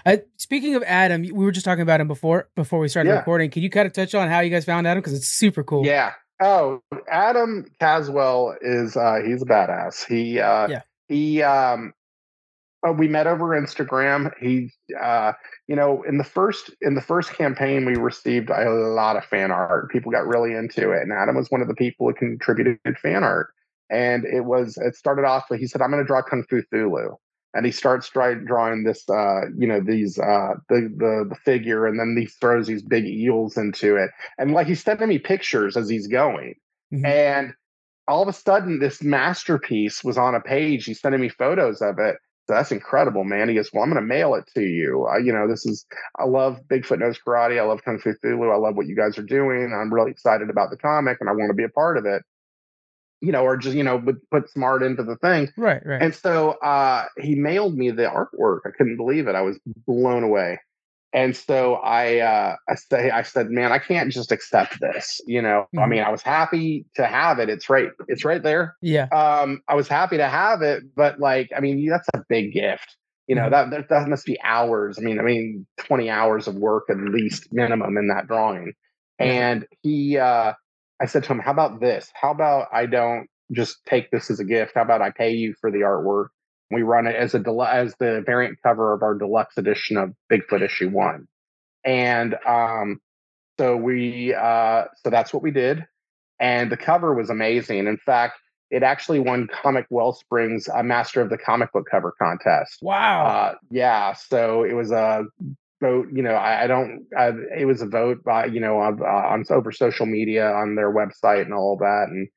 Uh, 0.05 0.17
speaking 0.37 0.75
of 0.75 0.83
Adam, 0.83 1.23
we 1.23 1.45
were 1.45 1.53
just 1.53 1.65
talking 1.65 1.83
about 1.83 2.01
him 2.01 2.09
before 2.09 2.49
before 2.57 2.81
we 2.81 2.89
started 2.89 3.11
yeah. 3.11 3.19
recording. 3.19 3.49
Can 3.49 3.63
you 3.63 3.71
kind 3.71 3.87
of 3.87 3.93
touch 3.93 4.15
on 4.15 4.29
how 4.29 4.41
you 4.41 4.51
guys 4.51 4.65
found 4.65 4.87
Adam 4.87 5.01
because 5.01 5.15
it's 5.15 5.29
super 5.29 5.63
cool? 5.63 5.87
Yeah. 5.87 6.13
Oh, 6.43 6.83
Adam 7.09 7.65
Caswell 7.81 8.57
is 8.61 8.97
uh 8.97 9.21
he's 9.25 9.41
a 9.43 9.47
badass. 9.47 10.05
He 10.05 10.41
uh 10.41 10.69
yeah. 10.69 10.83
he 11.09 11.43
um 11.43 11.95
uh, 12.87 12.93
we 12.93 13.09
met 13.09 13.27
over 13.27 13.49
Instagram. 13.49 14.33
He 14.41 14.71
uh 15.01 15.33
you 15.67 15.77
know 15.77 16.03
in 16.03 16.19
the 16.19 16.25
first 16.25 16.71
in 16.81 16.95
the 16.95 17.01
first 17.01 17.33
campaign 17.33 17.85
we 17.85 17.97
received 17.97 18.51
a 18.51 18.71
lot 18.71 19.17
of 19.17 19.25
fan 19.25 19.51
art. 19.51 19.91
People 19.91 20.13
got 20.13 20.27
really 20.27 20.55
into 20.55 20.91
it 20.91 21.03
and 21.03 21.13
Adam 21.13 21.37
was 21.37 21.51
one 21.51 21.63
of 21.63 21.69
the 21.69 21.75
people 21.75 22.09
who 22.09 22.15
contributed 22.15 22.79
fan 23.03 23.25
art. 23.25 23.49
And 23.91 24.25
it 24.25 24.45
was 24.45 24.77
it 24.79 24.97
started 24.97 25.25
off 25.25 25.45
with 25.51 25.61
he 25.61 25.67
said 25.67 25.83
I'm 25.83 25.91
going 25.91 26.03
to 26.03 26.07
draw 26.07 26.23
Kung 26.23 26.45
Fu 26.49 26.63
Thulu 26.73 27.17
and 27.55 27.65
he 27.65 27.73
starts 27.73 28.11
drawing 28.11 28.85
this 28.85 29.09
uh 29.09 29.43
you 29.57 29.67
know 29.67 29.81
these 29.81 30.19
uh 30.19 30.55
the, 30.69 30.93
the 30.97 31.27
the 31.29 31.37
figure 31.45 31.87
and 31.87 31.99
then 31.99 32.15
he 32.19 32.27
throws 32.27 32.67
these 32.67 32.83
big 32.83 33.07
eels 33.07 33.57
into 33.57 33.97
it 33.97 34.11
and 34.39 34.53
like 34.53 34.67
he's 34.67 34.83
sending 34.83 35.09
me 35.09 35.19
pictures 35.19 35.77
as 35.77 35.89
he's 35.89 36.09
going 36.09 36.55
mm-hmm. 36.93 37.07
and 37.07 37.53
all 38.07 38.23
of 38.23 38.29
a 38.29 38.33
sudden 38.33 38.81
this 38.81 39.03
masterpiece 39.03 40.05
was 40.05 40.19
on 40.19 40.35
a 40.35 40.41
page 40.41 40.85
he's 40.85 41.01
sending 41.01 41.21
me 41.21 41.29
photos 41.29 41.81
of 41.81 41.99
it 41.99 42.17
so 42.47 42.55
that's 42.55 42.73
incredible 42.73 43.25
man 43.25 43.49
he 43.49 43.55
goes 43.55 43.71
well 43.73 43.83
i'm 43.83 43.91
going 43.91 44.01
to 44.01 44.07
mail 44.07 44.35
it 44.35 44.45
to 44.55 44.63
you 44.63 45.07
uh, 45.11 45.19
you 45.19 45.33
know 45.33 45.49
this 45.49 45.67
is 45.67 45.87
i 46.19 46.25
love 46.25 46.59
bigfoot 46.69 46.99
knows 46.99 47.19
karate 47.19 47.59
i 47.59 47.65
love 47.65 47.83
kung 47.85 47.99
fu 47.99 48.13
thulu 48.25 48.53
i 48.53 48.57
love 48.57 48.77
what 48.77 48.87
you 48.87 48.97
guys 48.97 49.19
are 49.19 49.23
doing 49.23 49.73
i'm 49.75 49.93
really 49.93 50.11
excited 50.11 50.51
about 50.51 50.71
the 50.71 50.77
comic 50.77 51.19
and 51.21 51.29
i 51.29 51.33
want 51.33 51.51
to 51.51 51.55
be 51.55 51.65
a 51.65 51.69
part 51.69 51.97
of 51.97 52.07
it 52.07 52.23
you 53.25 53.33
know, 53.33 53.43
or 53.43 53.57
just, 53.57 53.75
you 53.75 53.83
know, 53.83 53.99
put, 53.99 54.31
put 54.31 54.51
smart 54.51 54.83
into 54.83 55.03
the 55.03 55.17
thing. 55.17 55.51
Right, 55.57 55.81
right. 55.85 56.03
And 56.03 56.15
so 56.15 56.51
uh, 56.51 57.07
he 57.19 57.35
mailed 57.35 57.75
me 57.75 57.91
the 57.91 58.03
artwork. 58.03 58.61
I 58.67 58.71
couldn't 58.77 58.99
believe 58.99 59.29
it. 59.29 59.35
I 59.35 59.41
was 59.41 59.59
blown 59.87 60.23
away. 60.23 60.61
And 61.15 61.37
so 61.37 61.75
I, 61.77 62.19
uh, 62.19 62.57
I 62.69 62.75
say, 62.75 63.11
I 63.11 63.23
said, 63.23 63.49
man, 63.49 63.71
I 63.71 63.79
can't 63.79 64.11
just 64.11 64.33
accept 64.33 64.81
this. 64.81 65.21
You 65.27 65.41
know, 65.41 65.67
mm-hmm. 65.69 65.79
I 65.79 65.87
mean, 65.87 66.03
I 66.03 66.11
was 66.11 66.23
happy 66.23 66.87
to 66.97 67.07
have 67.07 67.39
it. 67.39 67.49
It's 67.49 67.71
right. 67.71 67.91
It's 68.09 68.25
right 68.25 68.43
there. 68.43 68.75
Yeah. 68.83 69.05
Um, 69.13 69.63
I 69.69 69.77
was 69.77 69.87
happy 69.87 70.17
to 70.17 70.29
have 70.29 70.61
it, 70.63 70.83
but 70.97 71.21
like, 71.21 71.51
I 71.57 71.61
mean, 71.61 71.89
that's 71.89 72.09
a 72.15 72.25
big 72.29 72.53
gift. 72.53 72.97
You 73.29 73.37
know, 73.37 73.49
mm-hmm. 73.49 73.71
that, 73.71 73.89
that 73.89 74.09
must 74.09 74.27
be 74.27 74.41
hours. 74.43 74.99
I 74.99 75.03
mean, 75.03 75.21
I 75.21 75.23
mean, 75.23 75.67
20 75.79 76.11
hours 76.11 76.49
of 76.49 76.57
work 76.57 76.85
at 76.91 76.99
least 76.99 77.47
minimum 77.53 77.97
in 77.97 78.09
that 78.09 78.27
drawing. 78.27 78.73
And 79.21 79.67
he, 79.83 80.19
uh, 80.19 80.55
I 81.01 81.07
said 81.07 81.23
to 81.25 81.33
him, 81.33 81.39
How 81.39 81.53
about 81.53 81.81
this? 81.81 82.11
How 82.21 82.33
about 82.33 82.69
I 82.73 82.87
don't 82.87 83.29
just 83.53 83.85
take 83.87 84.11
this 84.11 84.31
as 84.31 84.41
a 84.41 84.45
gift? 84.45 84.73
How 84.75 84.83
about 84.83 85.01
I 85.01 85.11
pay 85.11 85.31
you 85.31 85.55
for 85.61 85.71
the 85.71 85.79
artwork? 85.79 86.29
We 86.71 86.83
run 86.83 87.07
it 87.07 87.15
as 87.15 87.35
a 87.35 87.43
as 87.69 87.95
the 87.99 88.23
variant 88.25 88.59
cover 88.63 88.93
of 88.93 89.03
our 89.03 89.15
deluxe 89.15 89.57
edition 89.57 89.97
of 89.97 90.15
Bigfoot 90.31 90.63
issue 90.63 90.89
one. 90.89 91.27
And 91.85 92.37
um, 92.47 93.01
so 93.59 93.77
we 93.77 94.35
uh, 94.35 94.85
so 94.97 95.11
that's 95.11 95.33
what 95.33 95.43
we 95.43 95.51
did. 95.51 95.85
And 96.41 96.71
the 96.71 96.77
cover 96.77 97.15
was 97.15 97.31
amazing. 97.31 97.87
In 97.87 97.99
fact, 97.99 98.39
it 98.71 98.83
actually 98.83 99.21
won 99.21 99.49
Comic 99.63 99.87
Wellspring's 99.91 100.69
a 100.69 100.83
Master 100.83 101.21
of 101.21 101.31
the 101.31 101.39
Comic 101.39 101.73
Book 101.73 101.87
Cover 101.89 102.13
contest. 102.21 102.79
Wow. 102.83 103.27
Uh, 103.27 103.55
yeah. 103.71 104.15
So 104.15 104.65
it 104.65 104.73
was 104.73 104.91
a 104.91 105.25
vote. 105.81 106.09
You 106.13 106.23
know, 106.23 106.35
I, 106.35 106.65
I 106.65 106.67
don't. 106.67 107.07
I, 107.17 107.33
it 107.57 107.67
was 107.67 107.83
a 107.83 107.87
vote 107.87 108.25
by 108.25 108.47
you 108.47 108.61
know 108.61 108.79
on, 108.79 109.01
uh, 109.01 109.05
on 109.05 109.45
over 109.51 109.71
social 109.71 110.07
media 110.07 110.51
on 110.51 110.75
their 110.75 110.93
website 110.93 111.43
and 111.43 111.55
all 111.55 111.77
that. 111.79 112.07
And 112.09 112.29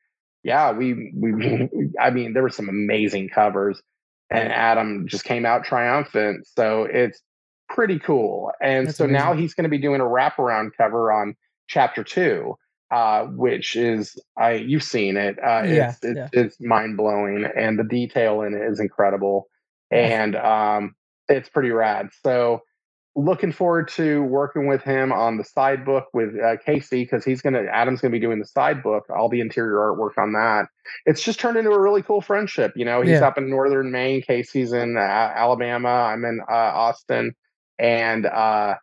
yeah, 0.44 0.72
we 0.74 1.12
we. 1.16 1.70
I 2.00 2.12
mean, 2.12 2.34
there 2.34 2.44
were 2.44 2.50
some 2.50 2.70
amazing 2.70 3.30
covers, 3.30 3.82
and 4.30 4.52
Adam 4.52 5.08
just 5.08 5.24
came 5.24 5.46
out 5.46 5.64
triumphant. 5.64 6.48
So 6.48 6.84
it's 6.84 7.22
pretty 7.70 8.00
cool. 8.00 8.52
And 8.62 8.88
That's 8.88 8.98
so 8.98 9.06
amazing. 9.06 9.26
now 9.26 9.34
he's 9.34 9.54
going 9.54 9.64
to 9.64 9.70
be 9.70 9.78
doing 9.78 10.02
a 10.02 10.06
wraparound 10.06 10.72
cover 10.78 11.12
on 11.12 11.36
chapter 11.68 12.04
two. 12.04 12.56
uh, 12.90 13.26
which 13.26 13.76
is 13.76 14.18
I 14.38 14.54
you've 14.54 14.84
seen 14.84 15.18
it. 15.18 15.38
Uh, 15.40 15.64
Yeah, 15.64 15.90
it's 15.90 16.00
it's, 16.04 16.16
yeah. 16.18 16.30
it's 16.32 16.62
mind 16.62 16.96
blowing, 16.98 17.46
and 17.58 17.78
the 17.78 17.84
detail 17.84 18.42
in 18.42 18.54
it 18.54 18.62
is 18.62 18.80
incredible, 18.80 19.50
and 19.92 20.36
um, 20.38 20.96
it's 21.28 21.50
pretty 21.50 21.72
rad. 21.72 22.10
So 22.24 22.62
looking 23.18 23.52
forward 23.52 23.88
to 23.88 24.22
working 24.24 24.68
with 24.68 24.84
him 24.84 25.12
on 25.12 25.38
the 25.38 25.44
side 25.44 25.84
book 25.84 26.06
with 26.14 26.40
uh, 26.40 26.56
Casey 26.64 27.02
because 27.04 27.26
he's 27.26 27.42
gonna 27.42 27.64
Adam's 27.64 28.00
gonna 28.00 28.12
be 28.12 28.20
doing 28.20 28.38
the 28.40 28.46
side 28.46 28.84
book. 28.84 29.06
All 29.10 29.28
the 29.28 29.42
interior 29.42 29.78
artwork 29.78 30.22
on 30.22 30.34
that. 30.34 30.68
It's 31.08 31.24
just 31.24 31.40
turned 31.40 31.58
into 31.58 31.72
a 31.72 31.82
really 31.82 32.04
cool 32.04 32.22
friendship. 32.22 32.74
You 32.76 32.86
know, 32.86 33.02
he's 33.02 33.20
Yeah. 33.20 33.28
up 33.28 33.40
in 33.40 33.50
northern 33.50 33.92
Maine. 33.92 34.22
Casey's 34.22 34.72
in 34.72 34.98
uh, 34.98 35.00
Alabama. 35.02 35.90
I'm 35.90 36.24
in 36.26 36.40
uh, 36.48 36.54
Austin, 36.54 37.34
and 37.80 38.28
uh, 38.28 38.76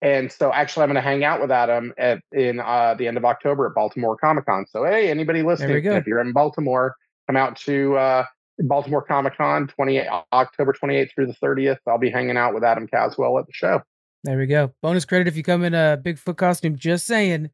and 0.00 0.32
so 0.32 0.52
actually 0.52 0.84
I'm 0.84 0.88
going 0.88 0.96
to 0.96 1.00
hang 1.00 1.24
out 1.24 1.40
with 1.40 1.50
Adam 1.50 1.92
at 1.98 2.20
in 2.32 2.60
uh, 2.60 2.94
the 2.94 3.06
end 3.06 3.18
of 3.18 3.24
October 3.24 3.66
at 3.66 3.74
Baltimore 3.74 4.16
Comic 4.16 4.46
Con. 4.46 4.64
So 4.66 4.84
hey, 4.84 5.10
anybody 5.10 5.42
listening, 5.42 5.70
if 5.96 6.06
you're 6.06 6.20
in 6.20 6.32
Baltimore, 6.32 6.96
come 7.26 7.36
out 7.36 7.56
to 7.60 7.96
uh, 7.96 8.24
Baltimore 8.58 9.02
Comic 9.02 9.36
Con, 9.36 9.66
28 9.68 10.06
October 10.32 10.72
28th 10.72 11.10
through 11.14 11.26
the 11.26 11.34
30th. 11.34 11.78
I'll 11.86 11.98
be 11.98 12.10
hanging 12.10 12.36
out 12.36 12.54
with 12.54 12.64
Adam 12.64 12.86
Caswell 12.86 13.38
at 13.38 13.46
the 13.46 13.52
show. 13.52 13.80
There 14.24 14.38
we 14.38 14.46
go. 14.46 14.72
Bonus 14.82 15.04
credit 15.04 15.28
if 15.28 15.36
you 15.36 15.42
come 15.42 15.64
in 15.64 15.74
a 15.74 16.00
Bigfoot 16.02 16.36
costume. 16.36 16.76
Just 16.76 17.06
saying. 17.06 17.50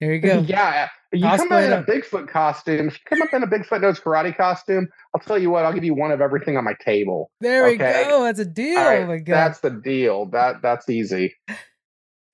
There 0.00 0.14
you 0.14 0.20
go. 0.20 0.38
Yeah, 0.48 0.88
you 1.12 1.22
come 1.22 1.48
Cosplay 1.48 1.52
out 1.52 1.64
in 1.64 1.72
a 1.72 1.76
up. 1.76 1.86
Bigfoot 1.86 2.28
costume. 2.28 2.88
If 2.88 2.94
you 2.94 3.00
come 3.06 3.22
up 3.22 3.32
in 3.32 3.42
a 3.42 3.46
Bigfoot 3.46 3.80
knows 3.80 3.98
karate 3.98 4.36
costume, 4.36 4.88
I'll 5.14 5.20
tell 5.20 5.38
you 5.38 5.50
what. 5.50 5.64
I'll 5.64 5.72
give 5.72 5.84
you 5.84 5.94
one 5.94 6.12
of 6.12 6.20
everything 6.20 6.56
on 6.56 6.64
my 6.64 6.74
table. 6.84 7.30
There 7.40 7.64
we 7.64 7.76
go. 7.76 8.24
That's 8.24 8.38
a 8.38 8.44
deal. 8.44 8.76
Right, 8.76 9.02
oh 9.02 9.06
my 9.06 9.18
god. 9.18 9.34
that's 9.34 9.60
the 9.60 9.70
deal. 9.70 10.26
That 10.26 10.62
that's 10.62 10.88
easy. 10.88 11.34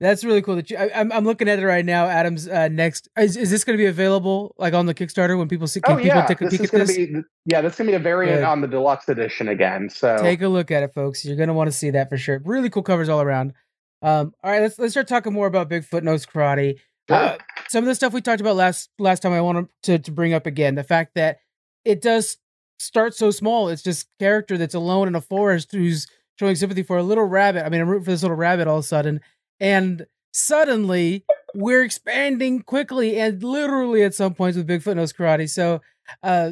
That's 0.01 0.25
really 0.25 0.41
cool. 0.41 0.57
That 0.57 0.69
you, 0.69 0.77
I, 0.77 0.91
I'm 0.93 1.11
I'm 1.11 1.23
looking 1.23 1.47
at 1.47 1.57
it 1.57 1.65
right 1.65 1.85
now. 1.85 2.07
Adam's 2.07 2.47
uh, 2.47 2.67
next 2.67 3.07
is, 3.17 3.37
is 3.37 3.49
this 3.49 3.63
going 3.63 3.77
to 3.77 3.81
be 3.81 3.85
available 3.87 4.53
like 4.57 4.73
on 4.73 4.87
the 4.87 4.93
Kickstarter 4.93 5.37
when 5.37 5.47
people 5.47 5.67
see? 5.67 5.79
Can 5.79 5.93
Oh 5.93 5.97
people 5.97 6.17
yeah, 6.17 6.25
take 6.25 6.41
a 6.41 6.45
this 6.45 6.51
peek 6.53 6.61
is 6.61 6.67
at 6.67 6.71
going 6.71 6.85
this? 6.87 6.95
to 6.97 7.07
be 7.07 7.21
yeah, 7.45 7.61
this 7.61 7.73
is 7.73 7.77
going 7.77 7.87
to 7.87 7.91
be 7.93 7.95
a 7.95 7.99
variant 7.99 8.43
on 8.43 8.59
the 8.59 8.67
deluxe 8.67 9.07
edition 9.07 9.47
again. 9.47 9.89
So 9.89 10.17
Take 10.17 10.41
a 10.41 10.49
look 10.49 10.69
at 10.69 10.83
it, 10.83 10.93
folks. 10.93 11.23
You're 11.23 11.37
going 11.37 11.47
to 11.47 11.53
want 11.53 11.69
to 11.71 11.77
see 11.77 11.91
that 11.91 12.09
for 12.09 12.17
sure. 12.17 12.41
Really 12.43 12.69
cool 12.69 12.83
covers 12.83 13.07
all 13.07 13.21
around. 13.21 13.53
Um, 14.01 14.33
all 14.43 14.51
right, 14.51 14.61
let's 14.61 14.77
let's 14.77 14.93
start 14.93 15.07
talking 15.07 15.31
more 15.31 15.47
about 15.47 15.69
Bigfoot 15.69 16.03
knows 16.03 16.25
karate. 16.25 16.79
Sure. 17.09 17.17
Uh, 17.17 17.37
some 17.69 17.83
of 17.83 17.87
the 17.87 17.95
stuff 17.95 18.11
we 18.11 18.19
talked 18.21 18.41
about 18.41 18.57
last 18.57 18.89
last 18.99 19.21
time, 19.21 19.31
I 19.31 19.39
want 19.39 19.69
to 19.83 19.99
to 19.99 20.11
bring 20.11 20.33
up 20.33 20.45
again 20.45 20.75
the 20.75 20.83
fact 20.83 21.15
that 21.15 21.37
it 21.85 22.01
does 22.01 22.37
start 22.79 23.15
so 23.15 23.31
small. 23.31 23.69
It's 23.69 23.81
just 23.81 24.07
character 24.19 24.57
that's 24.57 24.75
alone 24.75 25.07
in 25.07 25.15
a 25.15 25.21
forest 25.21 25.71
who's 25.71 26.07
showing 26.37 26.55
sympathy 26.55 26.83
for 26.83 26.97
a 26.97 27.03
little 27.03 27.23
rabbit. 27.23 27.65
I 27.65 27.69
mean, 27.69 27.79
I'm 27.79 27.87
rooting 27.87 28.03
for 28.03 28.11
this 28.11 28.23
little 28.23 28.35
rabbit 28.35 28.67
all 28.67 28.79
of 28.79 28.83
a 28.83 28.87
sudden, 28.87 29.21
and 29.59 30.05
suddenly 30.33 31.25
we're 31.53 31.83
expanding 31.83 32.61
quickly 32.61 33.17
and 33.17 33.41
literally 33.41 34.03
at 34.03 34.13
some 34.13 34.33
points 34.33 34.57
with 34.57 34.67
Bigfoot 34.67 34.95
knows 34.95 35.13
karate. 35.13 35.49
So, 35.49 35.81
uh, 36.23 36.51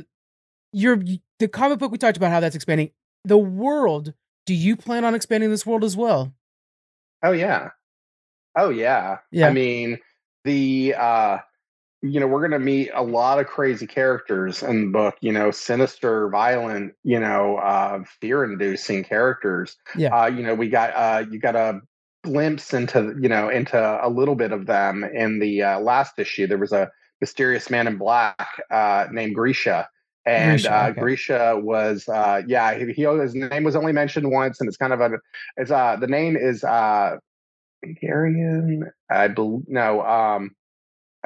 your 0.71 1.01
the 1.39 1.47
comic 1.47 1.79
book 1.79 1.91
we 1.91 1.97
talked 1.97 2.17
about 2.17 2.31
how 2.31 2.39
that's 2.39 2.55
expanding. 2.55 2.91
The 3.25 3.37
world. 3.37 4.13
Do 4.45 4.53
you 4.53 4.75
plan 4.75 5.05
on 5.05 5.15
expanding 5.15 5.49
this 5.49 5.65
world 5.65 5.85
as 5.85 5.95
well? 5.95 6.33
Oh 7.23 7.31
yeah. 7.31 7.69
Oh 8.57 8.69
yeah. 8.69 9.19
Yeah. 9.31 9.47
I 9.47 9.53
mean, 9.53 9.99
the 10.43 10.95
uh 10.97 11.37
you 12.01 12.19
know, 12.19 12.27
we're 12.27 12.41
going 12.41 12.51
to 12.51 12.59
meet 12.59 12.89
a 12.93 13.01
lot 13.01 13.39
of 13.39 13.47
crazy 13.47 13.87
characters 13.87 14.61
in 14.61 14.81
the 14.81 14.91
book, 14.91 15.15
you 15.21 15.31
know, 15.31 15.51
sinister, 15.51 16.27
violent, 16.29 16.95
you 17.05 17.17
know, 17.17 17.55
uh 17.55 18.03
fear-inducing 18.19 19.05
characters. 19.05 19.77
Yeah. 19.95 20.13
Uh 20.13 20.27
you 20.27 20.43
know, 20.43 20.55
we 20.55 20.67
got 20.67 20.93
uh 20.93 21.25
you 21.31 21.39
got 21.39 21.55
a 21.55 21.79
glimpse 22.23 22.73
into, 22.73 23.15
you 23.21 23.29
know, 23.29 23.49
into 23.49 23.77
a 23.77 24.09
little 24.09 24.35
bit 24.35 24.51
of 24.51 24.65
them 24.65 25.03
in 25.03 25.39
the 25.39 25.63
uh, 25.63 25.79
last 25.79 26.17
issue. 26.17 26.47
There 26.47 26.57
was 26.57 26.71
a 26.71 26.89
mysterious 27.21 27.69
man 27.69 27.87
in 27.87 27.97
black 27.97 28.61
uh 28.69 29.07
named 29.11 29.35
Grisha 29.35 29.87
and 30.25 30.61
Grisha, 30.61 30.73
uh. 30.73 30.91
Grisha 30.91 31.59
was, 31.61 32.07
uh, 32.07 32.41
yeah, 32.47 32.73
he, 32.77 32.91
he 32.93 33.03
his 33.03 33.35
name 33.35 33.63
was 33.63 33.75
only 33.75 33.91
mentioned 33.91 34.31
once, 34.31 34.59
and 34.59 34.67
it's 34.67 34.77
kind 34.77 34.93
of 34.93 35.01
a, 35.01 35.11
it's 35.57 35.71
uh, 35.71 35.97
the 35.99 36.07
name 36.07 36.37
is 36.37 36.63
uh, 36.63 37.17
Hungarian. 37.83 38.89
I 39.09 39.27
believe 39.27 39.65
no, 39.67 40.01
um, 40.01 40.55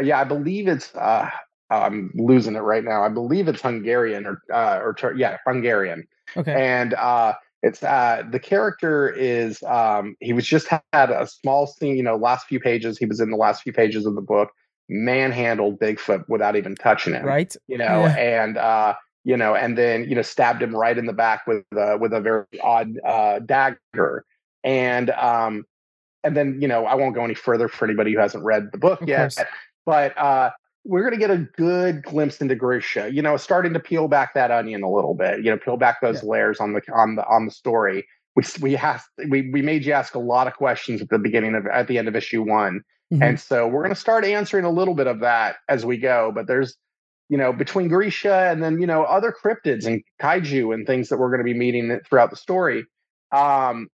yeah, 0.01 0.19
I 0.19 0.23
believe 0.23 0.67
it's. 0.67 0.93
Uh, 0.95 1.29
I'm 1.69 2.11
losing 2.15 2.55
it 2.55 2.59
right 2.59 2.83
now. 2.83 3.03
I 3.03 3.09
believe 3.09 3.47
it's 3.47 3.61
Hungarian 3.61 4.25
or 4.25 4.41
uh, 4.51 4.79
or 4.81 4.95
yeah, 5.15 5.37
Hungarian 5.45 6.07
Okay. 6.35 6.53
and 6.53 6.93
uh 6.93 7.33
it's 7.63 7.81
uh 7.83 8.23
the 8.31 8.39
character 8.39 9.09
is 9.09 9.61
um 9.63 10.15
he 10.19 10.33
was 10.33 10.45
just 10.45 10.67
had 10.69 11.09
a 11.09 11.27
small 11.27 11.67
scene 11.67 11.95
you 11.97 12.03
know 12.03 12.15
last 12.15 12.45
few 12.47 12.59
pages 12.59 12.97
he 12.97 13.05
was 13.05 13.19
in 13.19 13.31
the 13.31 13.37
last 13.37 13.63
few 13.63 13.73
pages 13.73 14.05
of 14.05 14.15
the 14.15 14.21
book 14.21 14.49
manhandled 14.89 15.79
bigfoot 15.79 16.23
without 16.29 16.55
even 16.55 16.75
touching 16.75 17.13
him 17.13 17.25
right. 17.25 17.55
you 17.67 17.77
know 17.77 18.05
Yeah. 18.05 18.15
and 18.17 18.57
uh 18.57 18.93
you 19.23 19.35
know 19.35 19.55
and 19.55 19.77
then 19.77 20.07
you 20.09 20.15
know 20.15 20.21
stabbed 20.21 20.61
him 20.61 20.75
right 20.75 20.97
in 20.97 21.05
the 21.05 21.13
back 21.13 21.45
with 21.47 21.65
uh, 21.75 21.97
with 21.99 22.13
a 22.13 22.21
very 22.21 22.45
odd 22.61 22.93
uh 23.05 23.39
dagger 23.39 24.23
and 24.63 25.09
um 25.11 25.65
and 26.23 26.37
then 26.37 26.61
you 26.61 26.67
know 26.67 26.85
i 26.85 26.95
won't 26.95 27.15
go 27.15 27.23
any 27.25 27.33
further 27.33 27.67
for 27.67 27.85
anybody 27.85 28.13
who 28.13 28.19
hasn't 28.19 28.43
read 28.43 28.69
the 28.71 28.77
book 28.77 29.01
Of 29.01 29.09
yet 29.09 29.35
course. 29.35 29.47
but 29.85 30.17
uh 30.17 30.51
we're 30.87 31.01
going 31.01 31.13
to 31.13 31.19
get 31.19 31.29
a 31.31 31.37
good 31.57 32.01
glimpse 32.03 32.39
into 32.39 32.55
Grisha, 32.55 33.13
you 33.13 33.21
know, 33.21 33.35
starting 33.35 33.73
to 33.73 33.79
peel 33.79 34.07
back 34.07 34.33
that 34.35 34.51
onion 34.51 34.83
a 34.83 34.89
little 34.89 35.13
bit, 35.13 35.43
you 35.43 35.51
know, 35.51 35.57
peel 35.57 35.75
back 35.77 35.99
those 36.01 36.23
layers 36.23 36.59
on 36.59 36.73
the 36.73 36.81
on 36.93 37.15
the 37.15 37.25
on 37.27 37.45
the 37.45 37.51
story. 37.51 38.05
We 38.35 38.43
we 38.61 38.77
asked 38.77 39.09
we 39.29 39.49
we 39.51 39.61
made 39.61 39.85
you 39.85 39.91
ask 39.93 40.15
a 40.15 40.19
lot 40.19 40.47
of 40.47 40.53
questions 40.53 41.01
at 41.01 41.09
the 41.09 41.19
beginning 41.19 41.55
of 41.55 41.67
at 41.67 41.87
the 41.87 41.97
end 41.97 42.07
of 42.07 42.15
issue 42.15 42.41
one, 42.41 42.81
Mhm. 43.13 43.21
and 43.21 43.39
so 43.39 43.67
we're 43.67 43.83
going 43.83 43.93
to 43.95 43.99
start 43.99 44.23
answering 44.25 44.63
a 44.65 44.69
little 44.71 44.95
bit 44.95 45.07
of 45.07 45.19
that 45.21 45.57
as 45.67 45.85
we 45.85 45.97
go. 45.97 46.31
But 46.33 46.47
there's, 46.47 46.77
you 47.29 47.37
know, 47.37 47.51
between 47.51 47.89
Grisha 47.89 48.49
and 48.51 48.63
then 48.63 48.79
you 48.79 48.87
know 48.87 49.03
other 49.03 49.33
cryptids 49.33 49.85
and 49.85 50.01
kaiju 50.21 50.73
and 50.73 50.87
things 50.87 51.09
that 51.09 51.17
we're 51.17 51.29
going 51.29 51.45
to 51.45 51.51
be 51.53 51.53
meeting 51.57 51.99
throughout 52.07 52.29
the 52.29 52.37
story. 52.37 52.85
Um, 53.31 53.89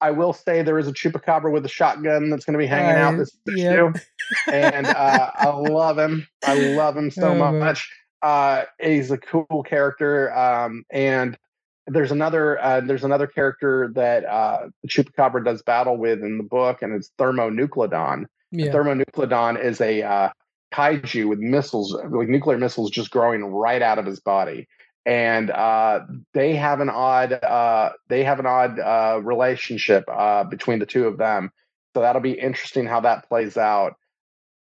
I 0.00 0.10
will 0.10 0.32
say 0.32 0.62
there 0.62 0.78
is 0.78 0.88
a 0.88 0.92
chupacabra 0.92 1.52
with 1.52 1.64
a 1.64 1.68
shotgun 1.68 2.30
that's 2.30 2.44
going 2.44 2.54
to 2.54 2.58
be 2.58 2.66
hanging 2.66 2.96
out 2.96 3.16
this 3.16 3.36
yep. 3.46 3.94
issue 3.94 4.00
and 4.52 4.86
uh, 4.86 5.30
I 5.34 5.48
love 5.48 5.98
him. 5.98 6.26
I 6.44 6.54
love 6.74 6.96
him 6.96 7.10
so 7.10 7.28
Oh, 7.30 7.52
much. 7.52 7.88
Uh, 8.22 8.64
he's 8.80 9.10
a 9.10 9.18
cool 9.18 9.62
character. 9.66 10.36
Um, 10.36 10.84
and 10.90 11.38
there's 11.86 12.10
another 12.10 12.60
uh, 12.60 12.80
there's 12.80 13.04
another 13.04 13.26
character 13.26 13.90
that 13.94 14.24
uh, 14.24 14.68
the 14.82 14.88
Chupacabra 14.88 15.44
does 15.44 15.62
battle 15.62 15.96
with 15.96 16.20
in 16.22 16.38
the 16.38 16.44
book, 16.44 16.82
and 16.82 16.92
it's 16.92 17.10
Thermonucleodon. 17.18 18.24
yeah. 18.50 18.72
Thermonucleodon 18.72 19.62
is 19.62 19.80
a 19.80 20.02
uh, 20.02 20.30
kaiju 20.74 21.28
with 21.28 21.38
missiles, 21.38 21.96
like 22.10 22.28
nuclear 22.28 22.58
missiles, 22.58 22.90
just 22.90 23.10
growing 23.10 23.44
right 23.44 23.82
out 23.82 23.98
of 23.98 24.06
his 24.06 24.18
body. 24.18 24.66
And 25.06 25.50
uh, 25.50 26.00
they 26.34 26.56
have 26.56 26.80
an 26.80 26.90
odd 26.90 27.32
uh, 27.32 27.92
they 28.08 28.24
have 28.24 28.40
an 28.40 28.46
odd 28.46 28.80
uh, 28.80 29.20
relationship 29.22 30.04
uh, 30.08 30.44
between 30.44 30.80
the 30.80 30.86
two 30.86 31.06
of 31.06 31.16
them. 31.16 31.52
So 31.94 32.02
that'll 32.02 32.20
be 32.20 32.32
interesting 32.32 32.86
how 32.86 33.00
that 33.00 33.28
plays 33.28 33.56
out. 33.56 33.94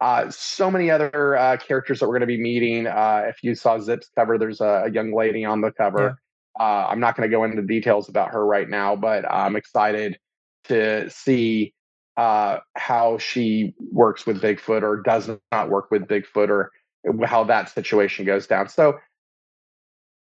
Uh, 0.02 0.30
so 0.30 0.70
many 0.70 0.92
other 0.92 1.38
uh, 1.38 1.56
characters 1.58 2.02
that 2.02 2.08
we're 2.08 2.20
going 2.20 2.22
to 2.22 2.28
be 2.28 2.42
meeting. 2.42 2.88
Uh, 2.88 3.24
if 3.28 3.38
you 3.42 3.56
saw 3.56 3.80
Zip's 3.80 4.10
cover, 4.18 4.38
there's 4.38 4.60
a, 4.60 4.84
a 4.86 4.92
young 4.92 5.16
lady 5.16 5.46
on 5.46 5.62
the 5.62 5.72
cover. 5.72 6.20
Uh, 6.60 6.88
I'm 6.90 7.00
not 7.00 7.16
going 7.16 7.28
to 7.30 7.34
go 7.36 7.46
into 7.46 7.62
details 7.62 8.10
about 8.10 8.32
her 8.32 8.46
right 8.46 8.70
now, 8.70 8.98
but 8.98 9.24
I'm 9.32 9.56
excited 9.56 10.18
to 10.66 11.10
see 11.10 11.74
uh, 12.18 12.60
how 12.76 13.18
she 13.18 13.74
works 13.92 14.26
with 14.26 14.42
Bigfoot 14.42 14.84
or 14.84 15.02
does 15.02 15.30
not 15.52 15.70
work 15.70 15.90
with 15.90 16.04
Bigfoot 16.04 16.50
or 16.50 16.72
how 17.26 17.46
that 17.46 17.70
situation 17.70 18.26
goes 18.26 18.46
down. 18.46 18.70
So 18.70 19.00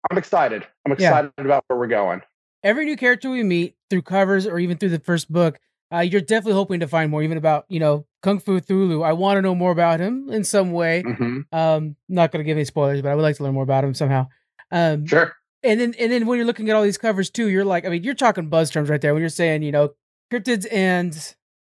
I'm 0.10 0.18
excited. 0.18 0.66
I'm 0.86 0.92
Yeah. 0.98 1.10
excited 1.10 1.32
about 1.38 1.64
where 1.68 1.78
we're 1.78 1.88
going. 1.88 2.22
Every 2.64 2.86
new 2.86 2.96
character 2.98 3.30
we 3.30 3.44
meet 3.44 3.76
through 3.90 4.04
covers 4.04 4.46
or 4.48 4.60
even 4.60 4.78
through 4.78 4.90
the 4.90 5.00
first 5.00 5.32
book, 5.32 5.60
uh, 5.94 6.00
you're 6.00 6.22
definitely 6.22 6.54
hoping 6.54 6.80
to 6.80 6.88
find 6.88 7.12
more, 7.12 7.22
even 7.24 7.38
about 7.38 7.66
you 7.70 7.80
know 7.80 8.06
Kung 8.22 8.40
Fu 8.40 8.60
Thulu. 8.60 9.04
I 9.06 9.14
want 9.14 9.38
to 9.38 9.42
know 9.42 9.56
more 9.56 9.72
about 9.72 10.00
him 10.00 10.30
in 10.30 10.44
some 10.44 10.72
way. 10.72 11.02
hmm 11.02 11.40
Um, 11.52 11.96
not 12.08 12.32
going 12.32 12.40
to 12.44 12.48
give 12.48 12.58
any 12.58 12.66
spoilers, 12.66 13.02
but 13.02 13.10
I 13.12 13.16
would 13.16 13.24
like 13.24 13.36
to 13.38 13.44
learn 13.44 13.54
more 13.54 13.64
about 13.64 13.84
him 13.84 13.94
somehow. 13.94 14.28
Um, 14.72 15.06
Sure. 15.06 15.36
and 15.64 15.80
then 15.80 15.94
and 16.00 16.12
then 16.12 16.26
when 16.28 16.38
you're 16.38 16.46
looking 16.48 16.70
at 16.70 16.76
all 16.76 16.84
these 16.84 16.98
covers 16.98 17.30
too, 17.30 17.48
you're 17.50 17.66
like, 17.66 17.86
I 17.86 17.90
mean, 17.90 18.04
you're 18.04 18.14
talking 18.14 18.48
buzz 18.48 18.70
terms 18.70 18.90
right 18.90 19.02
there 19.02 19.14
when 19.14 19.22
you're 19.22 19.30
saying, 19.30 19.64
you 19.64 19.72
know, 19.72 19.90
cryptids 20.32 20.66
and 20.72 21.12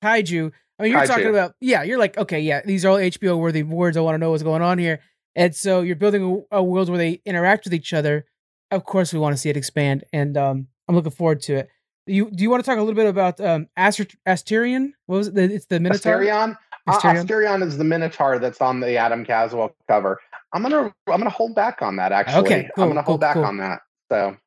kaiju. 0.03 0.51
I 0.79 0.83
mean, 0.83 0.91
you're 0.91 1.01
talking 1.07 1.25
about 1.29 1.53
yeah, 1.61 1.83
you're 1.83 1.99
like, 1.99 2.17
okay, 2.17 2.39
yeah, 2.39 2.61
these 2.65 2.83
are 2.83 2.89
all 2.89 2.97
HBO 2.97 3.37
worthy 3.37 3.63
words. 3.63 3.95
I 3.95 4.01
want 4.01 4.15
to 4.15 4.17
know 4.19 4.31
what's 4.31 4.43
going 4.43 4.61
on 4.61 4.77
here, 4.79 4.99
and 5.35 5.55
so 5.55 5.81
you're 5.81 5.95
building 5.95 6.45
a, 6.51 6.57
a 6.57 6.63
world 6.63 6.89
where 6.89 6.97
they 6.97 7.21
interact 7.25 7.65
with 7.65 7.73
each 7.73 7.93
other. 7.93 8.25
Of 8.71 8.85
course, 8.85 9.13
we 9.13 9.19
want 9.19 9.33
to 9.33 9.37
see 9.37 9.49
it 9.49 9.57
expand, 9.57 10.03
and 10.13 10.37
um, 10.37 10.67
I'm 10.87 10.95
looking 10.95 11.11
forward 11.11 11.41
to 11.43 11.55
it. 11.55 11.69
You 12.05 12.29
do 12.31 12.43
you 12.43 12.49
want 12.49 12.63
to 12.63 12.69
talk 12.69 12.77
a 12.77 12.81
little 12.81 12.95
bit 12.95 13.07
about 13.07 13.39
um 13.39 13.67
Aster- 13.77 14.07
Asterion? 14.27 14.91
What 15.05 15.17
was 15.17 15.27
it? 15.27 15.37
It's 15.37 15.65
the 15.65 15.79
Minotaur. 15.79 16.19
Asterion. 16.19 16.57
Uh, 16.87 16.91
Asterion? 16.99 17.25
Asterion 17.27 17.63
is 17.63 17.77
the 17.77 17.83
Minotaur 17.83 18.39
that's 18.39 18.61
on 18.61 18.79
the 18.79 18.95
Adam 18.97 19.23
Caswell 19.25 19.75
cover. 19.87 20.19
I'm 20.53 20.63
gonna 20.63 20.93
I'm 21.07 21.19
gonna 21.19 21.29
hold 21.29 21.55
back 21.55 21.81
on 21.81 21.97
that 21.97 22.11
actually. 22.11 22.39
Okay, 22.41 22.69
cool, 22.75 22.85
I'm 22.85 22.89
gonna 22.89 23.01
hold 23.01 23.19
cool, 23.19 23.27
back 23.27 23.33
cool. 23.35 23.45
on 23.45 23.57
that. 23.57 23.81
So 24.11 24.37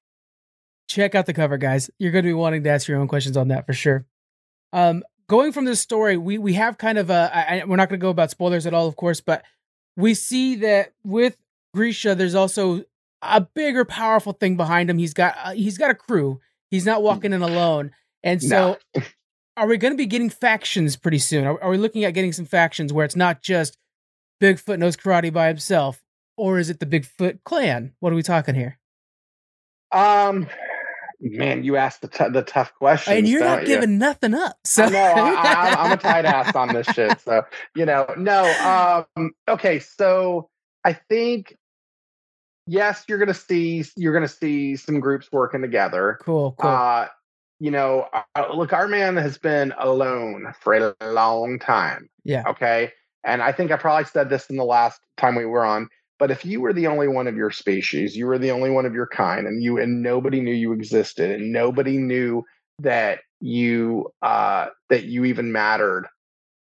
check 0.89 1.15
out 1.15 1.27
the 1.27 1.35
cover, 1.35 1.57
guys. 1.57 1.91
You're 1.99 2.13
going 2.13 2.25
to 2.25 2.29
be 2.29 2.35
wanting 2.35 2.65
to 2.65 2.71
ask 2.71 2.87
your 2.87 2.99
own 2.99 3.09
questions 3.09 3.37
on 3.37 3.49
that 3.49 3.67
for 3.67 3.73
sure. 3.73 4.05
Um, 4.73 5.03
going 5.29 5.53
from 5.53 5.65
this 5.65 5.81
story, 5.81 6.17
we 6.17 6.39
we 6.39 6.55
have 6.55 6.79
kind 6.79 6.99
of 6.99 7.11
a. 7.11 7.31
I- 7.33 7.65
we're 7.65 7.77
not 7.77 7.89
going 7.89 8.01
to 8.01 8.05
go 8.05 8.11
about 8.11 8.31
spoilers 8.31 8.67
at 8.67 8.75
all, 8.75 8.87
of 8.87 8.97
course, 8.97 9.21
but 9.21 9.45
we 9.97 10.15
see 10.15 10.57
that 10.57 10.93
with 11.05 11.37
Grisha, 11.75 12.15
there's 12.15 12.35
also 12.35 12.85
a 13.23 13.41
bigger, 13.41 13.85
powerful 13.85 14.33
thing 14.33 14.57
behind 14.57 14.91
him. 14.91 14.99
He's 14.99 15.15
got 15.15 15.37
uh, 15.43 15.53
he's 15.53 15.79
got 15.79 15.91
a 15.91 15.95
crew. 15.95 16.41
He's 16.71 16.87
not 16.87 17.03
walking 17.03 17.33
in 17.33 17.43
alone. 17.43 17.93
And 18.23 18.43
so, 18.43 18.79
no. 18.95 19.03
are 19.57 19.67
we 19.67 19.77
going 19.77 19.93
to 19.93 19.99
be 19.99 20.07
getting 20.07 20.31
factions 20.31 20.97
pretty 20.97 21.19
soon? 21.19 21.45
Are, 21.45 21.63
are, 21.63 21.71
we 21.71 21.77
looking 21.77 22.05
at 22.05 22.15
getting 22.15 22.33
some 22.33 22.47
factions 22.47 22.93
where 22.93 23.05
it's 23.05 23.17
not 23.17 23.43
just 23.43 23.77
Bigfoot 24.41 24.79
knows 24.79 24.97
karate 24.97 25.33
by 25.33 25.49
himself, 25.49 26.03
or 26.37 26.59
is 26.59 26.71
it 26.71 26.81
the 26.81 26.87
Bigfoot 26.87 27.41
clan? 27.45 27.93
What 28.01 28.13
are 28.13 28.17
we 28.17 28.23
talking 28.23 28.55
here? 28.55 28.79
Um, 29.91 30.49
man, 31.23 31.65
you 31.65 31.77
asked 31.77 32.03
the 32.03 32.09
t- 32.09 32.29
the 32.31 32.43
tough 32.43 32.75
questions, 32.75 33.19
and 33.19 33.29
you're 33.29 33.41
not 33.41 33.65
giving 33.65 33.93
you? 33.93 33.99
nothing 33.99 34.35
up. 34.35 34.57
So 34.65 34.89
no, 34.89 34.99
I, 34.99 35.87
am 35.87 35.93
a 35.93 35.97
tight 35.99 36.25
ass 36.25 36.55
on 36.55 36.69
this 36.75 36.87
shit. 36.89 37.21
So 37.21 37.43
you 37.75 37.87
know, 37.87 38.07
no. 38.17 39.05
Um, 39.17 39.33
okay, 39.49 39.79
so 39.79 40.49
I 40.85 40.95
think 40.95 41.57
yes, 42.67 43.05
you're 43.09 43.19
gonna 43.19 43.35
see 43.35 43.85
you're 43.97 44.13
gonna 44.13 44.29
see 44.29 44.77
some 44.77 45.01
groups 45.01 45.31
working 45.31 45.63
together. 45.63 46.19
Cool, 46.23 46.55
cool. 46.59 46.71
Uh, 46.71 47.07
you 47.61 47.71
know, 47.71 48.09
uh, 48.13 48.47
look, 48.53 48.73
our 48.73 48.89
man 48.89 49.17
has 49.17 49.39
been 49.39 49.73
alone 49.79 50.53
for 50.61 50.75
a 50.75 51.13
long 51.13 51.61
time. 51.61 52.11
Yeah. 52.25 52.43
Okay. 52.49 52.91
And 53.25 53.41
I 53.41 53.53
think 53.53 53.71
I 53.71 53.77
probably 53.77 54.05
said 54.07 54.29
this 54.29 54.51
in 54.51 54.57
the 54.57 54.65
last 54.65 55.01
time 55.17 55.37
we 55.37 55.45
were 55.45 55.65
on. 55.65 55.89
But 56.23 56.31
if 56.31 56.45
you 56.45 56.61
were 56.61 56.73
the 56.73 56.87
only 56.87 57.09
one 57.09 57.27
of 57.27 57.35
your 57.35 57.51
species, 57.51 58.17
you 58.17 58.29
were 58.29 58.39
the 58.39 58.53
only 58.53 58.71
one 58.71 58.87
of 58.87 58.95
your 58.95 59.09
kind, 59.09 59.45
and 59.45 59.61
you 59.61 59.79
and 59.79 60.05
nobody 60.05 60.41
knew 60.41 60.55
you 60.55 60.73
existed, 60.73 61.33
and 61.33 61.51
nobody 61.51 61.97
knew 61.97 62.45
that 62.79 63.23
you 63.41 64.09
uh, 64.23 64.69
that 64.89 65.07
you 65.07 65.25
even 65.25 65.51
mattered, 65.51 66.07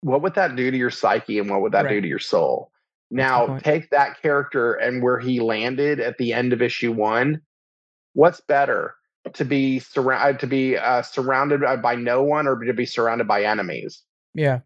what 0.02 0.22
would 0.22 0.36
that 0.36 0.58
do 0.58 0.70
to 0.70 0.76
your 0.76 0.90
psyche, 0.90 1.40
and 1.40 1.50
what 1.50 1.62
would 1.62 1.72
that 1.72 1.86
right. 1.86 1.92
do 1.92 2.02
to 2.02 2.08
your 2.10 2.20
soul? 2.20 2.74
Now, 3.10 3.58
take 3.60 3.90
that 3.92 4.22
character 4.22 4.74
and 4.74 5.02
where 5.02 5.18
he 5.18 5.40
landed 5.40 6.02
at 6.02 6.18
the 6.18 6.34
end 6.34 6.52
of 6.52 6.62
issue 6.62 6.92
one. 6.92 7.40
What's 8.16 8.42
better, 8.42 8.96
to 9.32 9.46
be 9.46 9.80
surrounded 9.80 10.42
to 10.42 10.48
be 10.48 10.76
uh, 10.76 11.04
surrounded 11.04 11.62
by 11.82 11.96
no 11.96 12.22
one, 12.22 12.48
or 12.48 12.58
to 12.66 12.74
be 12.74 12.86
surrounded 12.86 13.30
by 13.30 13.46
enemies? 13.46 14.04
Yeah. 14.34 14.60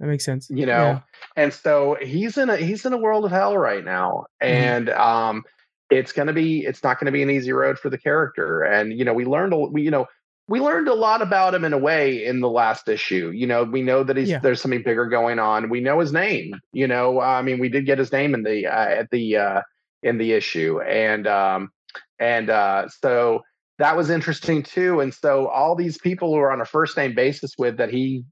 That 0.00 0.06
makes 0.06 0.24
sense. 0.24 0.50
You 0.50 0.66
know, 0.66 0.72
yeah. 0.72 1.00
and 1.36 1.52
so 1.52 1.96
he's 2.00 2.36
in 2.36 2.50
a 2.50 2.56
he's 2.56 2.84
in 2.84 2.92
a 2.92 2.98
world 2.98 3.24
of 3.24 3.30
hell 3.30 3.56
right 3.56 3.84
now, 3.84 4.26
mm-hmm. 4.42 4.52
and 4.52 4.90
um, 4.90 5.44
it's 5.90 6.12
gonna 6.12 6.32
be 6.32 6.60
it's 6.60 6.82
not 6.82 6.98
gonna 6.98 7.12
be 7.12 7.22
an 7.22 7.30
easy 7.30 7.52
road 7.52 7.78
for 7.78 7.90
the 7.90 7.98
character. 7.98 8.62
And 8.62 8.92
you 8.92 9.04
know, 9.04 9.14
we 9.14 9.24
learned 9.24 9.52
a, 9.52 9.58
we 9.58 9.82
you 9.82 9.90
know 9.90 10.06
we 10.48 10.60
learned 10.60 10.88
a 10.88 10.94
lot 10.94 11.22
about 11.22 11.54
him 11.54 11.64
in 11.64 11.72
a 11.72 11.78
way 11.78 12.24
in 12.24 12.40
the 12.40 12.50
last 12.50 12.88
issue. 12.88 13.30
You 13.30 13.46
know, 13.46 13.64
we 13.64 13.82
know 13.82 14.02
that 14.04 14.16
he's 14.16 14.30
yeah. 14.30 14.40
there's 14.40 14.60
something 14.60 14.82
bigger 14.82 15.06
going 15.06 15.38
on. 15.38 15.70
We 15.70 15.80
know 15.80 16.00
his 16.00 16.12
name. 16.12 16.60
You 16.72 16.86
know, 16.86 17.20
I 17.20 17.42
mean, 17.42 17.58
we 17.58 17.68
did 17.68 17.86
get 17.86 17.98
his 17.98 18.12
name 18.12 18.34
in 18.34 18.42
the 18.42 18.66
uh, 18.66 18.88
at 18.88 19.10
the 19.10 19.36
uh, 19.36 19.62
in 20.02 20.18
the 20.18 20.32
issue, 20.32 20.80
and 20.80 21.26
um, 21.26 21.70
and 22.18 22.50
uh, 22.50 22.88
so 22.88 23.42
that 23.78 23.96
was 23.96 24.10
interesting 24.10 24.62
too. 24.62 25.00
And 25.00 25.12
so 25.12 25.48
all 25.48 25.74
these 25.74 25.98
people 25.98 26.32
who 26.32 26.38
are 26.38 26.52
on 26.52 26.60
a 26.60 26.66
first 26.66 26.96
name 26.96 27.14
basis 27.14 27.52
with 27.58 27.78
that 27.78 27.90
he 27.90 28.24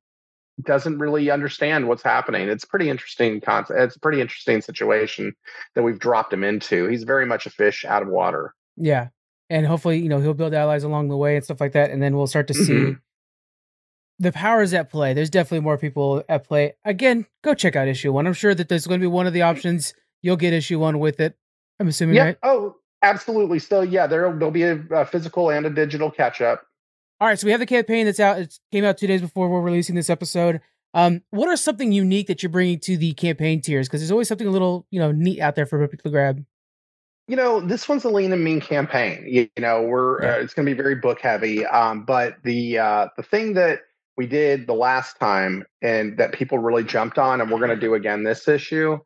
doesn't 0.64 0.98
really 0.98 1.30
understand 1.30 1.88
what's 1.88 2.02
happening. 2.02 2.48
It's 2.48 2.64
pretty 2.64 2.88
interesting 2.88 3.40
concept. 3.40 3.78
It's 3.78 3.96
a 3.96 4.00
pretty 4.00 4.20
interesting 4.20 4.60
situation 4.60 5.34
that 5.74 5.82
we've 5.82 5.98
dropped 5.98 6.32
him 6.32 6.44
into. 6.44 6.86
He's 6.86 7.04
very 7.04 7.26
much 7.26 7.46
a 7.46 7.50
fish 7.50 7.84
out 7.84 8.02
of 8.02 8.08
water. 8.08 8.54
Yeah. 8.76 9.08
And 9.50 9.66
hopefully, 9.66 9.98
you 9.98 10.08
know, 10.08 10.20
he'll 10.20 10.34
build 10.34 10.54
allies 10.54 10.84
along 10.84 11.08
the 11.08 11.16
way 11.16 11.36
and 11.36 11.44
stuff 11.44 11.60
like 11.60 11.72
that. 11.72 11.90
And 11.90 12.02
then 12.02 12.16
we'll 12.16 12.26
start 12.26 12.48
to 12.48 12.54
see 12.54 12.72
mm-hmm. 12.72 12.92
the 14.18 14.32
powers 14.32 14.72
at 14.72 14.90
play. 14.90 15.12
There's 15.12 15.30
definitely 15.30 15.60
more 15.60 15.76
people 15.76 16.24
at 16.28 16.44
play. 16.44 16.74
Again, 16.84 17.26
go 17.42 17.54
check 17.54 17.76
out 17.76 17.88
issue 17.88 18.12
one. 18.12 18.26
I'm 18.26 18.32
sure 18.32 18.54
that 18.54 18.68
there's 18.68 18.86
going 18.86 19.00
to 19.00 19.04
be 19.04 19.08
one 19.08 19.26
of 19.26 19.32
the 19.32 19.42
options. 19.42 19.94
You'll 20.22 20.36
get 20.36 20.52
issue 20.54 20.78
one 20.78 20.98
with 20.98 21.20
it. 21.20 21.36
I'm 21.78 21.88
assuming, 21.88 22.16
yeah. 22.16 22.24
right? 22.24 22.38
Oh, 22.42 22.76
absolutely. 23.02 23.58
So 23.58 23.82
yeah, 23.82 24.06
there 24.06 24.22
there'll 24.32 24.50
be 24.50 24.62
a, 24.62 24.80
a 24.90 25.04
physical 25.04 25.50
and 25.50 25.66
a 25.66 25.70
digital 25.70 26.10
catch 26.10 26.40
up. 26.40 26.64
All 27.22 27.28
right, 27.28 27.38
so 27.38 27.46
we 27.46 27.52
have 27.52 27.60
the 27.60 27.66
campaign 27.66 28.04
that's 28.04 28.18
out. 28.18 28.40
It 28.40 28.58
came 28.72 28.84
out 28.84 28.98
two 28.98 29.06
days 29.06 29.20
before 29.20 29.48
we're 29.48 29.60
releasing 29.60 29.94
this 29.94 30.10
episode. 30.10 30.60
Um, 30.92 31.22
what 31.30 31.48
are 31.48 31.56
something 31.56 31.92
unique 31.92 32.26
that 32.26 32.42
you're 32.42 32.50
bringing 32.50 32.80
to 32.80 32.96
the 32.96 33.12
campaign 33.12 33.60
tiers? 33.60 33.86
Because 33.86 34.00
there's 34.00 34.10
always 34.10 34.26
something 34.26 34.48
a 34.48 34.50
little, 34.50 34.88
you 34.90 34.98
know, 34.98 35.12
neat 35.12 35.38
out 35.38 35.54
there 35.54 35.64
for 35.64 35.86
people 35.86 36.02
to 36.02 36.10
grab. 36.10 36.44
You 37.28 37.36
know, 37.36 37.60
this 37.60 37.88
one's 37.88 38.02
a 38.02 38.08
lean 38.08 38.32
and 38.32 38.42
mean 38.42 38.60
campaign. 38.60 39.24
You, 39.28 39.48
you 39.54 39.62
know, 39.62 39.82
we're 39.82 40.20
yeah. 40.20 40.32
uh, 40.32 40.38
it's 40.38 40.52
going 40.52 40.66
to 40.66 40.74
be 40.74 40.76
very 40.76 40.96
book 40.96 41.20
heavy. 41.20 41.64
Um, 41.64 42.04
but 42.04 42.38
the 42.42 42.78
uh, 42.78 43.06
the 43.16 43.22
thing 43.22 43.54
that 43.54 43.82
we 44.16 44.26
did 44.26 44.66
the 44.66 44.74
last 44.74 45.20
time 45.20 45.64
and 45.80 46.18
that 46.18 46.32
people 46.32 46.58
really 46.58 46.82
jumped 46.82 47.18
on, 47.18 47.40
and 47.40 47.52
we're 47.52 47.58
going 47.58 47.70
to 47.70 47.76
do 47.76 47.94
again 47.94 48.24
this 48.24 48.48
issue, 48.48 48.98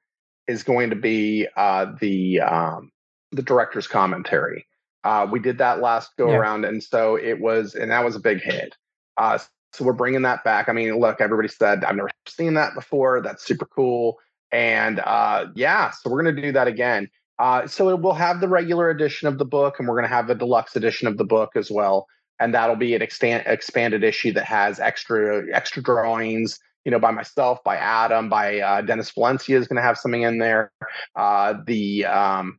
is 0.48 0.62
going 0.62 0.88
to 0.88 0.96
be 0.96 1.48
uh, 1.58 1.84
the 2.00 2.40
um, 2.40 2.92
the 3.32 3.42
director's 3.42 3.86
commentary. 3.86 4.66
Uh, 5.06 5.24
we 5.24 5.38
did 5.38 5.58
that 5.58 5.80
last 5.80 6.10
go 6.18 6.28
yeah. 6.28 6.36
around, 6.36 6.64
and 6.64 6.82
so 6.82 7.14
it 7.14 7.40
was, 7.40 7.76
and 7.76 7.92
that 7.92 8.04
was 8.04 8.16
a 8.16 8.20
big 8.20 8.40
hit. 8.40 8.76
Uh, 9.16 9.38
so 9.72 9.84
we're 9.84 9.92
bringing 9.92 10.22
that 10.22 10.42
back. 10.42 10.68
I 10.68 10.72
mean, 10.72 10.98
look, 10.98 11.20
everybody 11.20 11.46
said 11.46 11.84
I've 11.84 11.94
never 11.94 12.10
seen 12.26 12.54
that 12.54 12.74
before. 12.74 13.20
That's 13.22 13.44
super 13.44 13.66
cool, 13.66 14.18
and 14.50 14.98
uh, 14.98 15.46
yeah, 15.54 15.90
so 15.90 16.10
we're 16.10 16.24
gonna 16.24 16.42
do 16.42 16.50
that 16.50 16.66
again. 16.66 17.08
Uh, 17.38 17.68
so 17.68 17.94
we'll 17.94 18.14
have 18.14 18.40
the 18.40 18.48
regular 18.48 18.90
edition 18.90 19.28
of 19.28 19.38
the 19.38 19.44
book, 19.44 19.76
and 19.78 19.86
we're 19.86 19.94
gonna 19.94 20.08
have 20.08 20.28
a 20.28 20.34
deluxe 20.34 20.74
edition 20.74 21.06
of 21.06 21.18
the 21.18 21.24
book 21.24 21.50
as 21.54 21.70
well, 21.70 22.08
and 22.40 22.52
that'll 22.52 22.74
be 22.74 22.96
an 22.96 23.00
expand, 23.00 23.44
expanded 23.46 24.02
issue 24.02 24.32
that 24.32 24.44
has 24.46 24.80
extra 24.80 25.44
extra 25.54 25.84
drawings. 25.84 26.58
You 26.84 26.90
know, 26.90 26.98
by 26.98 27.12
myself, 27.12 27.62
by 27.64 27.76
Adam, 27.76 28.28
by 28.28 28.58
uh, 28.58 28.80
Dennis 28.80 29.12
Valencia 29.12 29.56
is 29.56 29.68
going 29.68 29.76
to 29.76 29.82
have 29.82 29.98
something 29.98 30.22
in 30.22 30.38
there. 30.38 30.72
Uh, 31.14 31.54
the 31.64 32.06
um, 32.06 32.58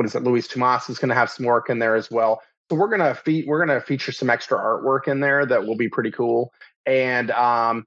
what 0.00 0.06
is 0.06 0.14
it? 0.14 0.22
Luis 0.22 0.48
Tomas 0.48 0.88
is 0.88 0.98
going 0.98 1.10
to 1.10 1.14
have 1.14 1.28
some 1.28 1.44
work 1.44 1.68
in 1.68 1.78
there 1.78 1.94
as 1.94 2.10
well. 2.10 2.40
So 2.70 2.76
we're 2.76 2.88
gonna 2.88 3.14
fe- 3.14 3.44
we're 3.46 3.58
gonna 3.58 3.82
feature 3.82 4.12
some 4.12 4.30
extra 4.30 4.56
artwork 4.56 5.06
in 5.08 5.20
there 5.20 5.44
that 5.44 5.66
will 5.66 5.76
be 5.76 5.90
pretty 5.90 6.10
cool. 6.10 6.54
And 6.86 7.30
um, 7.32 7.84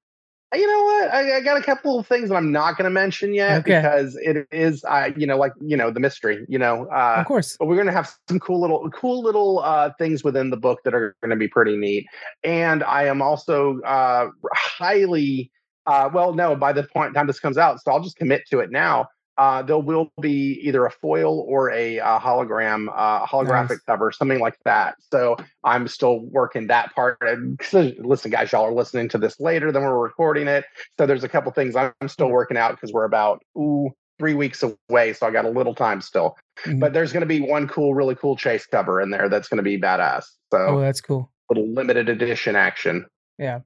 you 0.54 0.68
know 0.68 0.84
what? 0.84 1.12
I, 1.12 1.38
I, 1.38 1.42
got 1.42 1.60
a 1.60 1.64
couple 1.64 1.98
of 1.98 2.06
things 2.06 2.30
that 2.30 2.36
I'm 2.36 2.52
not 2.52 2.78
going 2.78 2.84
to 2.84 2.92
mention 2.92 3.34
yet 3.34 3.62
okay. 3.62 3.82
because 3.82 4.16
it 4.18 4.48
is, 4.52 4.84
uh, 4.84 5.10
you 5.18 5.26
know, 5.26 5.38
like 5.38 5.54
you 5.60 5.76
know, 5.76 5.90
the 5.90 6.00
mystery. 6.00 6.46
You 6.48 6.60
know, 6.60 6.86
uh, 6.92 7.16
of 7.18 7.26
course. 7.26 7.58
But 7.58 7.66
we're 7.66 7.76
going 7.76 7.88
to 7.88 7.94
have 7.94 8.14
some 8.30 8.40
cool 8.40 8.62
little, 8.62 8.88
cool 8.92 9.24
little 9.24 9.62
uh, 9.64 9.90
things 9.98 10.24
within 10.24 10.52
the 10.52 10.58
book 10.58 10.82
that 10.84 10.94
are 10.94 11.16
going 11.22 11.32
to 11.32 11.36
be 11.36 11.48
pretty 11.48 11.76
neat. 11.76 12.06
And 12.44 12.84
I 12.84 13.06
am 13.06 13.24
also 13.24 13.82
uh, 13.82 14.28
highly, 14.54 15.50
uh, 15.88 16.12
well, 16.14 16.36
no, 16.36 16.56
by 16.56 16.74
the 16.74 16.84
point 16.84 17.16
time 17.16 17.26
this 17.26 17.40
comes 17.40 17.58
out, 17.58 17.82
so 17.82 17.92
I'll 17.92 18.04
just 18.04 18.18
commit 18.18 18.44
to 18.52 18.60
it 18.60 18.70
now 18.70 19.08
uh, 19.38 19.62
there 19.64 19.78
will 19.78 20.12
be 20.22 20.60
either 20.62 20.86
a 20.86 20.92
foil 20.92 21.46
or 21.48 21.72
a, 21.72 22.00
uh, 22.00 22.20
hologram, 22.20 22.88
uh, 22.94 23.26
holographic 23.26 23.70
nice. 23.70 23.82
cover, 23.82 24.12
something 24.12 24.40
like 24.40 24.58
that. 24.66 24.96
So 25.12 25.36
I'm 25.64 25.88
still 25.88 26.20
working 26.20 26.68
that 26.68 26.94
part. 26.94 27.18
And 27.22 27.60
listen, 28.00 28.32
guys, 28.32 28.52
y'all 28.52 28.66
are 28.66 28.74
listening 28.74 29.10
to 29.10 29.18
this 29.18 29.40
later 29.40 29.72
than 29.72 29.82
we're 29.82 29.98
recording 29.98 30.48
it. 30.48 30.66
So 30.98 31.06
there's 31.06 31.24
a 31.24 31.30
couple 31.30 31.52
things 31.52 31.76
I'm 31.76 31.94
still 32.08 32.28
mm-hmm. 32.28 32.34
working 32.34 32.58
out 32.58 32.72
because 32.72 32.92
we're 32.94 33.06
about 33.06 33.42
ooh 33.58 33.92
three 34.20 34.36
weeks 34.36 34.64
away, 34.64 35.14
so 35.14 35.28
I 35.28 35.32
got 35.32 35.46
a 35.46 35.50
little 35.50 35.76
time 35.76 36.00
still. 36.00 36.38
Mm-hmm. 36.66 36.80
But 36.80 36.94
there's 36.94 37.12
going 37.12 37.22
to 37.22 37.28
be 37.28 37.42
one 37.42 37.68
cool, 37.68 37.94
really 37.94 38.16
cool 38.16 38.36
chase 38.36 38.66
cover 38.66 39.02
in 39.02 39.10
there 39.10 39.30
that's 39.30 39.48
going 39.48 39.58
to 39.58 39.64
be 39.64 39.80
badass. 39.80 40.26
So 40.52 40.60
oh, 40.60 40.80
that's 40.80 41.02
cool. 41.02 41.32
Little 41.50 41.74
limited 41.74 42.10
edition 42.10 42.56
action. 42.56 43.06
Yeah. 43.38 43.60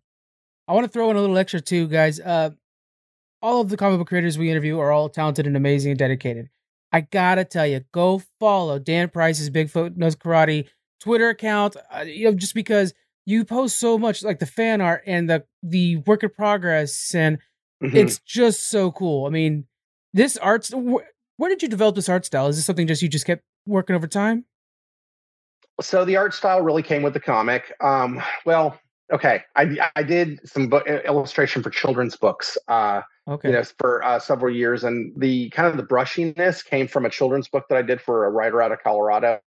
I 0.68 0.74
want 0.74 0.86
to 0.86 0.92
throw 0.92 1.10
in 1.12 1.18
a 1.18 1.22
little 1.22 1.38
extra 1.38 1.62
too, 1.62 1.88
guys. 1.88 2.20
Uh, 2.20 2.52
all 3.42 3.62
of 3.62 3.70
the 3.70 3.78
comic 3.78 4.00
book 4.00 4.08
creators 4.08 4.38
we 4.38 4.50
interview 4.50 4.80
are 4.80 4.92
all 4.92 5.10
talented 5.10 5.48
and 5.48 5.56
amazing 5.56 5.92
and 5.92 6.00
dedicated. 6.00 6.50
I 6.92 7.02
gotta 7.02 7.44
tell 7.44 7.68
you, 7.68 7.82
go 7.92 8.22
follow 8.40 8.80
Dan 8.80 9.10
Price's 9.10 9.50
Bigfoot 9.50 9.98
Knows 9.98 10.16
Karate 10.16 10.68
Twitter 11.00 11.30
account. 11.30 11.76
Uh, 11.96 12.02
you 12.02 12.26
know, 12.26 12.34
just 12.34 12.54
because 12.54 12.94
you 13.26 13.44
post 13.44 13.78
so 13.78 13.98
much, 13.98 14.24
like 14.24 14.40
the 14.40 14.46
fan 14.46 14.82
art 14.82 15.04
and 15.06 15.30
the 15.30 15.44
the 15.62 15.98
work 15.98 16.24
in 16.24 16.30
progress, 16.30 17.14
and 17.14 17.40
mm-hmm. 17.84 17.96
it's 17.96 18.20
just 18.20 18.70
so 18.70 18.92
cool. 18.92 19.26
I 19.26 19.30
mean, 19.30 19.66
this 20.14 20.38
art. 20.38 20.68
Wh- 20.68 21.04
where 21.38 21.50
did 21.50 21.62
you 21.62 21.68
develop 21.68 21.96
this 21.96 22.10
art 22.10 22.26
style? 22.26 22.48
Is 22.48 22.56
this 22.56 22.66
something 22.66 22.88
just 22.88 23.02
you 23.02 23.10
just 23.10 23.26
kept 23.26 23.44
working 23.68 23.96
over 23.96 24.08
time? 24.08 24.46
So 25.82 26.04
the 26.04 26.16
art 26.16 26.34
style 26.34 26.62
really 26.62 26.82
came 26.82 27.04
with 27.04 27.14
the 27.14 27.20
comic. 27.20 27.72
Um, 27.82 28.22
well, 28.46 28.80
okay, 29.14 29.44
I 29.56 29.90
I 29.96 30.04
did 30.04 30.40
some 30.48 30.68
book 30.68 30.88
illustration 30.88 31.62
for 31.62 31.70
children's 31.70 32.16
books. 32.16 32.58
Uh, 32.68 33.02
okay. 33.28 33.50
you 33.50 33.54
know, 33.54 33.64
for 33.78 34.04
uh, 34.04 34.20
several 34.20 34.54
years. 34.54 34.84
And 34.84 35.14
the 35.18 35.50
kind 35.50 35.68
of 35.68 35.78
the 35.78 35.84
brushiness 35.84 36.64
came 36.64 36.88
from 36.88 37.06
a 37.06 37.10
children's 37.10 37.48
book 37.48 37.66
that 37.70 37.78
I 37.78 37.82
did 37.82 38.02
for 38.02 38.26
a 38.26 38.30
writer 38.30 38.62
out 38.62 38.72
of 38.72 38.82
Colorado. 38.84 39.40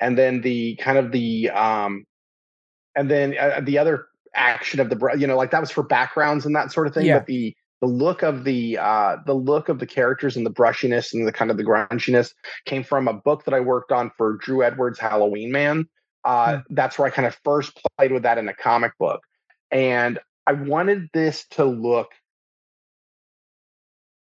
And 0.00 0.18
then 0.18 0.40
the 0.40 0.76
kind 0.76 0.98
of 0.98 1.12
the, 1.12 1.50
um, 1.50 2.04
and 2.96 3.10
then 3.10 3.36
uh, 3.38 3.60
the 3.62 3.78
other 3.78 4.06
action 4.34 4.80
of 4.80 4.90
the, 4.90 5.16
you 5.16 5.26
know, 5.26 5.36
like 5.36 5.50
that 5.50 5.60
was 5.60 5.70
for 5.70 5.82
backgrounds 5.82 6.46
and 6.46 6.54
that 6.56 6.72
sort 6.72 6.86
of 6.86 6.94
thing. 6.94 7.06
Yeah. 7.06 7.18
But 7.18 7.26
the, 7.26 7.56
the 7.80 7.90
look 7.90 8.22
of 8.22 8.44
the 8.44 8.78
uh, 8.78 9.16
the 9.26 9.34
look 9.34 9.68
of 9.68 9.78
the 9.78 9.86
characters 9.86 10.38
and 10.38 10.46
the 10.46 10.50
brushiness 10.50 11.12
and 11.12 11.26
the 11.26 11.32
kind 11.32 11.50
of 11.50 11.58
the 11.58 11.64
grunginess 11.64 12.32
came 12.64 12.82
from 12.82 13.08
a 13.08 13.12
book 13.12 13.44
that 13.44 13.52
I 13.52 13.60
worked 13.60 13.92
on 13.92 14.10
for 14.16 14.38
Drew 14.38 14.62
Edwards 14.62 14.98
Halloween 14.98 15.52
Man. 15.52 15.86
Uh, 16.24 16.46
mm. 16.46 16.62
That's 16.70 16.98
where 16.98 17.06
I 17.06 17.10
kind 17.10 17.26
of 17.26 17.38
first 17.44 17.78
played 17.98 18.12
with 18.12 18.22
that 18.22 18.38
in 18.38 18.48
a 18.48 18.54
comic 18.54 18.96
book, 18.98 19.20
and 19.70 20.18
I 20.46 20.52
wanted 20.52 21.10
this 21.12 21.46
to 21.52 21.66
look 21.66 22.08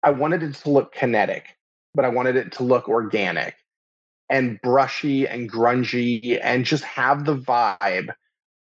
I 0.03 0.11
wanted 0.11 0.43
it 0.43 0.55
to 0.55 0.69
look 0.69 0.93
kinetic, 0.93 1.57
but 1.93 2.05
I 2.05 2.09
wanted 2.09 2.35
it 2.35 2.53
to 2.53 2.63
look 2.63 2.87
organic 2.87 3.55
and 4.29 4.59
brushy 4.61 5.27
and 5.27 5.51
grungy 5.51 6.39
and 6.41 6.65
just 6.65 6.83
have 6.83 7.25
the 7.25 7.35
vibe 7.35 8.13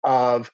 of 0.03 0.51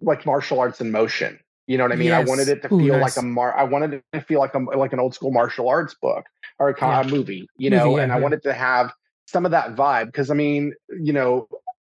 like 0.00 0.24
martial 0.24 0.60
arts 0.60 0.80
in 0.80 0.90
motion. 0.90 1.38
You 1.66 1.78
know 1.78 1.84
what 1.84 1.92
I 1.92 1.96
mean? 1.96 2.08
Yes. 2.08 2.26
I 2.26 2.28
wanted 2.28 2.48
it 2.48 2.62
to 2.62 2.74
Ooh, 2.74 2.78
feel 2.78 2.98
nice. 2.98 3.16
like 3.16 3.24
a 3.24 3.26
mar. 3.26 3.56
I 3.56 3.64
wanted 3.64 3.94
it 3.94 4.04
to 4.12 4.20
feel 4.20 4.40
like 4.40 4.54
a 4.54 4.58
like 4.58 4.92
an 4.92 4.98
old 4.98 5.14
school 5.14 5.30
martial 5.30 5.68
arts 5.68 5.94
book 5.94 6.24
or 6.58 6.70
a, 6.70 6.74
yeah. 6.80 7.04
movie. 7.08 7.48
You 7.58 7.70
know, 7.70 7.84
movie, 7.84 7.96
yeah, 7.96 8.02
and 8.02 8.10
yeah. 8.10 8.16
I 8.16 8.20
wanted 8.20 8.42
to 8.42 8.52
have 8.52 8.92
some 9.26 9.44
of 9.44 9.52
that 9.52 9.76
vibe 9.76 10.06
because 10.06 10.30
I 10.30 10.34
mean, 10.34 10.74
you 11.00 11.12
know, 11.12 11.48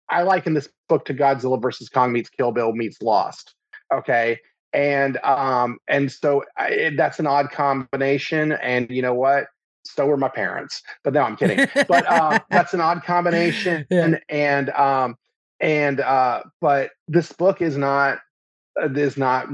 I 0.09 0.21
liken 0.21 0.53
this 0.53 0.69
book 0.87 1.05
to 1.05 1.13
Godzilla 1.13 1.59
versus 1.59 1.89
Kong 1.89 2.11
meets 2.11 2.29
Kill 2.29 2.51
Bill 2.51 2.73
meets 2.73 3.01
Lost. 3.01 3.55
Okay, 3.91 4.39
and 4.73 5.17
um 5.17 5.79
and 5.87 6.11
so 6.11 6.43
I, 6.57 6.91
that's 6.97 7.19
an 7.19 7.27
odd 7.27 7.51
combination. 7.51 8.53
And 8.53 8.89
you 8.89 9.01
know 9.01 9.13
what? 9.13 9.47
So 9.83 10.05
were 10.05 10.17
my 10.17 10.29
parents, 10.29 10.83
but 11.03 11.13
no, 11.13 11.21
I'm 11.21 11.35
kidding. 11.35 11.67
but 11.87 12.05
uh, 12.07 12.39
that's 12.51 12.73
an 12.73 12.81
odd 12.81 13.03
combination, 13.03 13.85
and 13.89 14.21
and 14.29 14.69
um 14.71 15.17
and 15.61 15.99
uh, 15.99 16.43
but 16.59 16.91
this 17.07 17.31
book 17.31 17.61
is 17.61 17.77
not 17.77 18.19
uh, 18.81 18.89
is 18.93 19.17
not 19.17 19.47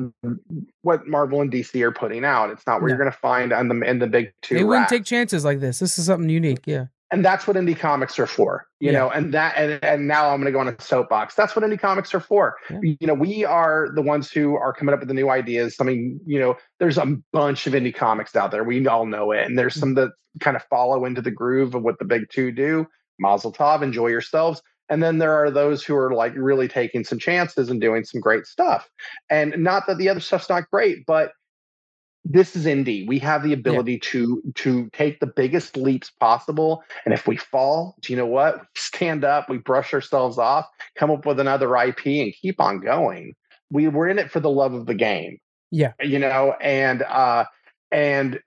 what 0.82 1.06
Marvel 1.08 1.42
and 1.42 1.52
DC 1.52 1.80
are 1.82 1.92
putting 1.92 2.24
out. 2.24 2.50
It's 2.50 2.66
not 2.66 2.82
where 2.82 2.90
you're 2.90 2.98
going 2.98 3.12
to 3.12 3.18
find 3.18 3.52
on 3.52 3.68
the 3.68 3.80
in 3.82 4.00
the 4.00 4.08
big 4.08 4.34
two. 4.42 4.56
They 4.56 4.64
wouldn't 4.64 4.90
take 4.90 5.06
chances 5.06 5.44
like 5.46 5.60
this. 5.60 5.80
This 5.80 6.00
is 6.00 6.06
something 6.06 6.30
unique. 6.30 6.66
Yeah. 6.66 6.86
And 7.10 7.24
that's 7.24 7.48
what 7.48 7.56
indie 7.56 7.78
comics 7.78 8.20
are 8.20 8.28
for, 8.28 8.66
you 8.80 8.92
yeah. 8.92 9.00
know. 9.00 9.10
And 9.10 9.34
that, 9.34 9.56
and, 9.56 9.82
and 9.84 10.08
now 10.08 10.30
I'm 10.30 10.42
going 10.42 10.46
to 10.46 10.52
go 10.52 10.60
on 10.60 10.68
a 10.68 10.76
soapbox. 10.82 11.36
That's 11.36 11.56
what 11.56 11.64
indie 11.64 11.80
comics 11.80 12.14
are 12.14 12.20
for. 12.20 12.56
Yeah. 12.70 12.80
You 12.82 13.08
know, 13.08 13.14
we 13.14 13.46
are 13.46 13.90
the 13.96 14.02
ones 14.02 14.30
who 14.30 14.56
are 14.58 14.74
coming 14.74 14.94
up 14.94 15.00
with 15.00 15.08
the 15.08 15.14
new 15.14 15.30
ideas. 15.30 15.78
I 15.80 15.86
mean, 15.86 16.20
you 16.26 16.40
know, 16.40 16.58
there's 16.80 16.98
a 16.98 17.16
bunch 17.32 17.66
of 17.66 17.74
indie 17.74 17.96
comics 17.96 18.36
out 18.36 18.52
there. 18.52 18.66
We 18.66 18.86
all 18.88 19.06
know 19.06 19.32
it, 19.32 19.46
and 19.46 19.58
there's 19.58 19.76
mm. 19.76 19.80
some 19.80 19.94
that 19.96 20.12
kind 20.42 20.58
of 20.58 20.64
follow 20.64 21.06
into 21.06 21.22
the 21.22 21.32
groove 21.32 21.76
of 21.76 21.84
what 21.84 21.98
the 21.98 22.06
big 22.06 22.30
two 22.30 22.52
do. 22.52 22.86
Mazel 23.20 23.54
tov, 23.54 23.82
enjoy 23.82 24.08
yourselves. 24.08 24.62
And 24.90 25.04
then 25.04 25.18
there 25.18 25.34
are 25.34 25.52
those 25.52 25.84
who 25.84 25.96
are 25.96 26.14
like 26.14 26.34
really 26.36 26.68
taking 26.68 27.04
some 27.04 27.20
chances 27.20 27.70
and 27.70 27.82
doing 27.82 28.04
some 28.04 28.22
great 28.22 28.46
stuff. 28.46 28.90
And 29.30 29.58
not 29.58 29.88
that 29.88 29.98
the 29.98 30.10
other 30.10 30.20
stuff's 30.20 30.50
not 30.50 30.70
great, 30.70 31.06
but 31.06 31.32
this 32.30 32.56
is 32.56 32.66
indie. 32.66 33.08
We 33.08 33.20
have 33.20 33.44
the 33.44 33.54
ability 33.54 33.94
yeah. 33.94 34.00
to 34.12 34.42
to 34.56 34.90
take 34.92 35.20
the 35.20 35.28
biggest 35.28 35.78
leaps 35.78 36.10
possible. 36.10 36.84
And 37.06 37.14
if 37.14 37.26
we 37.26 37.38
fall, 37.38 37.96
do 38.02 38.12
you 38.12 38.18
know 38.18 38.26
what? 38.26 38.60
We 38.78 39.00
stand 39.00 39.24
up, 39.24 39.50
we 39.50 39.58
brush 39.58 39.94
ourselves 39.94 40.38
off, 40.38 40.66
come 40.96 41.12
up 41.12 41.26
with 41.26 41.40
another 41.40 41.76
IP 41.76 42.06
and 42.06 42.34
keep 42.34 42.60
on 42.60 42.80
going. 42.80 43.36
We 43.72 43.88
were 43.88 44.08
in 44.08 44.18
it 44.18 44.32
for 44.32 44.40
the 44.40 44.50
love 44.50 44.74
of 44.74 44.86
the 44.86 44.96
game. 44.96 45.38
Yeah. 45.72 45.94
You 46.02 46.20
know, 46.20 46.56
and 46.62 47.04
uh 47.04 47.46
and 47.92 48.40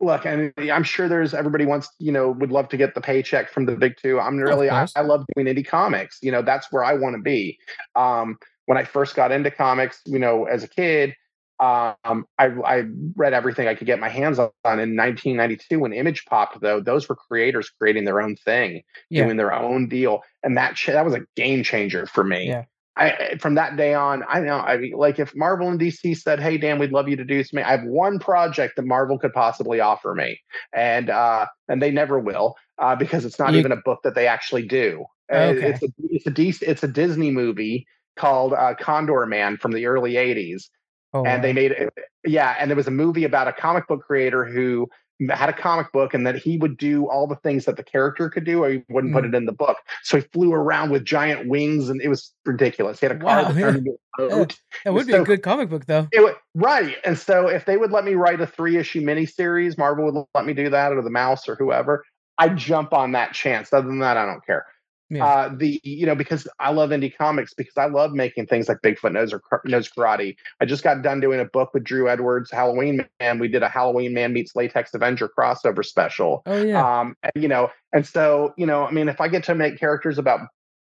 look, 0.00 0.26
and 0.26 0.52
I'm 0.58 0.84
sure 0.84 1.08
there's 1.08 1.34
everybody 1.34 1.64
wants, 1.66 1.88
you 1.98 2.12
know, 2.12 2.30
would 2.30 2.52
love 2.52 2.68
to 2.70 2.76
get 2.76 2.94
the 2.94 3.00
paycheck 3.00 3.50
from 3.50 3.66
the 3.66 3.76
big 3.76 3.96
two. 3.96 4.20
I'm 4.20 4.36
really, 4.36 4.68
I, 4.70 4.86
I, 4.96 5.00
love 5.00 5.24
doing 5.34 5.46
indie 5.46 5.66
comics. 5.66 6.18
You 6.22 6.30
know, 6.32 6.42
that's 6.42 6.70
where 6.70 6.84
I 6.84 6.94
want 6.94 7.16
to 7.16 7.22
be. 7.22 7.58
Um, 7.96 8.36
when 8.66 8.78
I 8.78 8.84
first 8.84 9.14
got 9.14 9.32
into 9.32 9.50
comics, 9.50 10.00
you 10.06 10.18
know, 10.18 10.44
as 10.44 10.62
a 10.62 10.68
kid, 10.68 11.14
um, 11.60 12.26
I, 12.38 12.46
I 12.46 12.84
read 13.16 13.32
everything 13.32 13.68
I 13.68 13.74
could 13.74 13.86
get 13.86 14.00
my 14.00 14.08
hands 14.08 14.38
on. 14.38 14.50
In 14.64 14.96
1992, 14.96 15.78
when 15.78 15.92
Image 15.92 16.24
popped, 16.26 16.60
though, 16.60 16.80
those 16.80 17.08
were 17.08 17.16
creators 17.16 17.70
creating 17.70 18.04
their 18.04 18.20
own 18.20 18.36
thing, 18.36 18.82
yeah. 19.10 19.24
doing 19.24 19.36
their 19.36 19.52
own 19.52 19.88
deal, 19.88 20.22
and 20.42 20.56
that 20.56 20.74
ch- 20.74 20.86
that 20.86 21.04
was 21.04 21.14
a 21.14 21.20
game 21.36 21.62
changer 21.62 22.06
for 22.06 22.24
me. 22.24 22.48
Yeah. 22.48 22.64
I 22.96 23.36
from 23.40 23.56
that 23.56 23.76
day 23.76 23.92
on, 23.94 24.22
I 24.28 24.40
know 24.40 24.58
I 24.58 24.76
mean, 24.76 24.92
like 24.92 25.18
if 25.18 25.34
Marvel 25.34 25.68
and 25.68 25.80
DC 25.80 26.16
said, 26.16 26.38
"Hey 26.38 26.58
Dan, 26.58 26.78
we'd 26.78 26.92
love 26.92 27.08
you 27.08 27.16
to 27.16 27.24
do 27.24 27.42
something," 27.42 27.64
I 27.64 27.72
have 27.72 27.84
one 27.84 28.20
project 28.20 28.76
that 28.76 28.84
Marvel 28.84 29.18
could 29.18 29.32
possibly 29.32 29.80
offer 29.80 30.14
me, 30.14 30.40
and 30.72 31.10
uh, 31.10 31.46
and 31.68 31.82
they 31.82 31.90
never 31.90 32.20
will 32.20 32.54
uh, 32.78 32.94
because 32.94 33.24
it's 33.24 33.38
not 33.38 33.52
you, 33.52 33.58
even 33.58 33.72
a 33.72 33.76
book 33.76 34.00
that 34.04 34.14
they 34.14 34.28
actually 34.28 34.66
do. 34.66 35.04
Uh, 35.32 35.36
okay. 35.36 35.70
It's 35.70 35.82
a 35.82 35.88
it's 36.10 36.62
a 36.62 36.70
it's 36.70 36.82
a 36.84 36.88
Disney 36.88 37.32
movie 37.32 37.86
called 38.16 38.52
uh, 38.52 38.74
Condorman 38.80 39.58
from 39.58 39.72
the 39.72 39.86
early 39.86 40.12
'80s, 40.12 40.68
oh, 41.14 41.24
and 41.24 41.42
they 41.42 41.52
made 41.52 41.72
it. 41.72 41.92
Yeah, 42.26 42.54
and 42.58 42.70
there 42.70 42.76
was 42.76 42.86
a 42.86 42.92
movie 42.92 43.24
about 43.24 43.48
a 43.48 43.52
comic 43.52 43.86
book 43.86 44.04
creator 44.04 44.44
who 44.44 44.88
had 45.30 45.48
a 45.48 45.52
comic 45.52 45.92
book 45.92 46.12
and 46.12 46.26
that 46.26 46.36
he 46.36 46.58
would 46.58 46.76
do 46.76 47.08
all 47.08 47.26
the 47.26 47.36
things 47.36 47.64
that 47.66 47.76
the 47.76 47.84
character 47.84 48.28
could 48.28 48.44
do 48.44 48.64
or 48.64 48.70
he 48.70 48.82
wouldn't 48.88 49.12
mm. 49.12 49.16
put 49.16 49.24
it 49.24 49.34
in 49.34 49.46
the 49.46 49.52
book. 49.52 49.76
So 50.02 50.18
he 50.18 50.24
flew 50.32 50.52
around 50.52 50.90
with 50.90 51.04
giant 51.04 51.48
wings 51.48 51.88
and 51.88 52.00
it 52.00 52.08
was 52.08 52.32
ridiculous. 52.44 52.98
He 52.98 53.06
had 53.06 53.16
a 53.16 53.18
car 53.18 53.42
wow, 53.42 53.52
that 53.52 53.58
turned 53.58 53.78
into 53.78 53.92
a 54.18 54.28
boat. 54.28 54.56
Would 54.86 55.06
so, 55.06 55.12
be 55.12 55.12
a 55.12 55.24
good 55.24 55.42
comic 55.42 55.70
book 55.70 55.86
though. 55.86 56.08
Would, 56.14 56.34
right. 56.54 56.96
And 57.04 57.16
so 57.16 57.46
if 57.46 57.64
they 57.64 57.76
would 57.76 57.92
let 57.92 58.04
me 58.04 58.14
write 58.14 58.40
a 58.40 58.46
three 58.46 58.76
issue 58.76 59.02
miniseries 59.02 59.78
marvel 59.78 60.10
would 60.10 60.24
let 60.34 60.46
me 60.46 60.52
do 60.52 60.68
that 60.70 60.92
or 60.92 61.00
the 61.00 61.10
mouse 61.10 61.48
or 61.48 61.54
whoever 61.54 62.04
i'd 62.38 62.56
jump 62.56 62.92
on 62.92 63.12
that 63.12 63.32
chance. 63.32 63.72
Other 63.72 63.86
than 63.86 64.00
that 64.00 64.16
i 64.16 64.26
don't 64.26 64.44
care 64.44 64.66
yeah. 65.10 65.26
Uh, 65.26 65.54
the 65.54 65.80
you 65.84 66.06
know 66.06 66.14
because 66.14 66.48
I 66.58 66.70
love 66.70 66.90
indie 66.90 67.14
comics 67.14 67.52
because 67.52 67.76
I 67.76 67.86
love 67.86 68.12
making 68.12 68.46
things 68.46 68.68
like 68.68 68.78
Bigfoot 68.82 69.12
knows 69.12 69.32
or 69.32 69.42
knows 69.64 69.90
karate. 69.90 70.36
I 70.60 70.64
just 70.64 70.82
got 70.82 71.02
done 71.02 71.20
doing 71.20 71.40
a 71.40 71.44
book 71.44 71.74
with 71.74 71.84
Drew 71.84 72.08
Edwards, 72.08 72.50
Halloween 72.50 73.06
Man. 73.20 73.38
We 73.38 73.48
did 73.48 73.62
a 73.62 73.68
Halloween 73.68 74.14
Man 74.14 74.32
meets 74.32 74.56
Latex 74.56 74.94
Avenger 74.94 75.28
crossover 75.28 75.84
special. 75.84 76.42
Oh 76.46 76.62
yeah. 76.62 77.00
Um, 77.00 77.16
and, 77.22 77.32
you 77.42 77.48
know, 77.48 77.70
and 77.92 78.06
so 78.06 78.54
you 78.56 78.66
know, 78.66 78.84
I 78.86 78.90
mean, 78.92 79.08
if 79.08 79.20
I 79.20 79.28
get 79.28 79.44
to 79.44 79.54
make 79.54 79.78
characters 79.78 80.18
about 80.18 80.40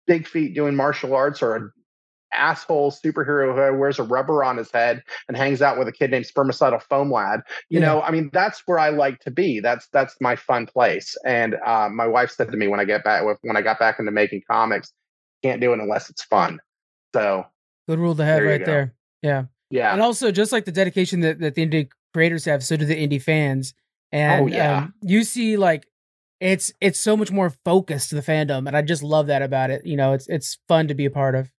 big 0.07 0.27
feet 0.27 0.55
doing 0.55 0.75
martial 0.75 1.15
arts 1.15 1.43
or 1.43 1.73
asshole 2.33 2.93
superhero 2.93 3.55
who 3.55 3.79
wears 3.79 3.99
a 3.99 4.03
rubber 4.03 4.45
on 4.45 4.57
his 4.57 4.71
head 4.71 5.03
and 5.29 5.37
hangs 5.37 5.63
out 5.63 5.79
with 5.79 5.89
a 5.89 5.93
kid 5.93 6.11
named 6.11 6.27
Spermicidal 6.27 6.83
Foam 6.83 7.11
Lad. 7.11 7.41
You 7.69 7.81
yeah. 7.81 7.87
know, 7.87 8.03
I 8.03 8.11
mean, 8.11 8.31
that's 8.33 8.63
where 8.67 8.79
I 8.79 8.91
like 8.91 9.21
to 9.21 9.31
be. 9.31 9.61
That's 9.61 9.89
that's 9.93 10.17
my 10.21 10.37
fun 10.37 10.67
place. 10.67 11.17
And 11.25 11.57
uh, 11.65 11.89
my 11.89 12.07
wife 12.07 12.31
said 12.31 12.51
to 12.51 12.57
me 12.57 12.69
when 12.69 12.81
I 12.81 12.85
get 12.85 13.05
back 13.05 13.25
when 13.43 13.57
I 13.57 13.63
got 13.63 13.79
back 13.79 13.99
into 13.99 14.13
making 14.13 14.43
comics, 14.51 14.93
can't 15.43 15.61
do 15.61 15.73
it 15.73 15.79
unless 15.79 16.11
it's 16.11 16.25
fun. 16.25 16.59
So 17.15 17.45
good 17.89 17.99
rule 17.99 18.15
to 18.15 18.25
have 18.25 18.41
there 18.41 18.49
right 18.49 18.65
there. 18.65 18.95
Yeah. 19.23 19.45
Yeah. 19.71 19.93
And 19.93 20.01
also 20.01 20.31
just 20.31 20.53
like 20.53 20.65
the 20.65 20.73
dedication 20.73 21.21
that, 21.21 21.41
that 21.41 21.55
the 21.55 21.67
indie 21.67 21.89
creators 22.15 22.45
have, 22.45 22.63
so 22.63 22.77
do 22.77 22.85
the 22.85 22.95
indie 22.95 23.23
fans. 23.23 23.75
And 24.13 24.45
oh, 24.45 24.47
yeah. 24.47 24.79
Um, 24.79 24.95
you 25.03 25.25
see 25.25 25.57
like 25.57 25.87
it's 26.41 26.73
it's 26.81 27.01
so 27.01 27.17
much 27.17 27.31
more 27.31 27.51
focused 27.65 28.11
to 28.11 28.15
the 28.15 28.23
fandom 28.23 28.67
and 28.67 28.77
I 28.77 28.83
just 28.83 29.03
love 29.03 29.27
that 29.29 29.43
about 29.43 29.71
it. 29.71 29.85
You 29.85 29.97
know, 29.97 30.13
it's 30.13 30.29
it's 30.29 30.59
fun 30.69 30.89
to 30.89 30.95
be 30.95 31.05
a 31.05 31.11
part 31.11 31.35
of. 31.35 31.51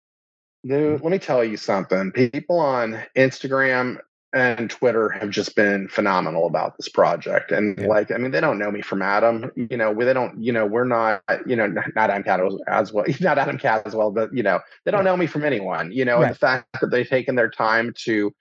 Dude, 0.67 1.01
let 1.01 1.11
me 1.11 1.19
tell 1.19 1.43
you 1.43 1.57
something. 1.57 2.11
People 2.11 2.59
on 2.59 3.01
Instagram 3.15 3.99
and 4.33 4.69
Twitter 4.69 5.09
have 5.09 5.29
just 5.29 5.55
been 5.55 5.87
phenomenal 5.87 6.45
about 6.47 6.75
this 6.77 6.89
project. 6.89 7.51
And 7.51 7.79
yeah. 7.79 7.87
like, 7.87 8.11
I 8.11 8.17
mean, 8.17 8.31
they 8.31 8.41
don't 8.41 8.59
know 8.59 8.69
me 8.69 8.81
from 8.81 9.01
Adam. 9.01 9.51
You 9.55 9.77
know, 9.77 9.93
they 9.93 10.13
don't. 10.13 10.43
You 10.43 10.51
know, 10.51 10.65
we're 10.65 10.83
not. 10.83 11.21
You 11.45 11.55
know, 11.55 11.67
not 11.67 12.09
Adam 12.09 12.23
Caswell 12.23 12.59
as 12.67 12.91
well. 12.91 13.05
Not 13.21 13.37
Adam 13.37 13.57
Caswell, 13.57 14.11
but 14.11 14.33
you 14.35 14.43
know, 14.43 14.59
they 14.83 14.91
don't 14.91 15.05
know 15.05 15.15
me 15.15 15.27
from 15.27 15.45
anyone. 15.45 15.91
You 15.91 16.05
know, 16.05 16.17
right. 16.17 16.25
and 16.25 16.35
the 16.35 16.39
fact 16.39 16.67
that 16.81 16.91
they've 16.91 17.07
taken 17.07 17.35
their 17.35 17.49
time 17.49 17.93
to 18.05 18.33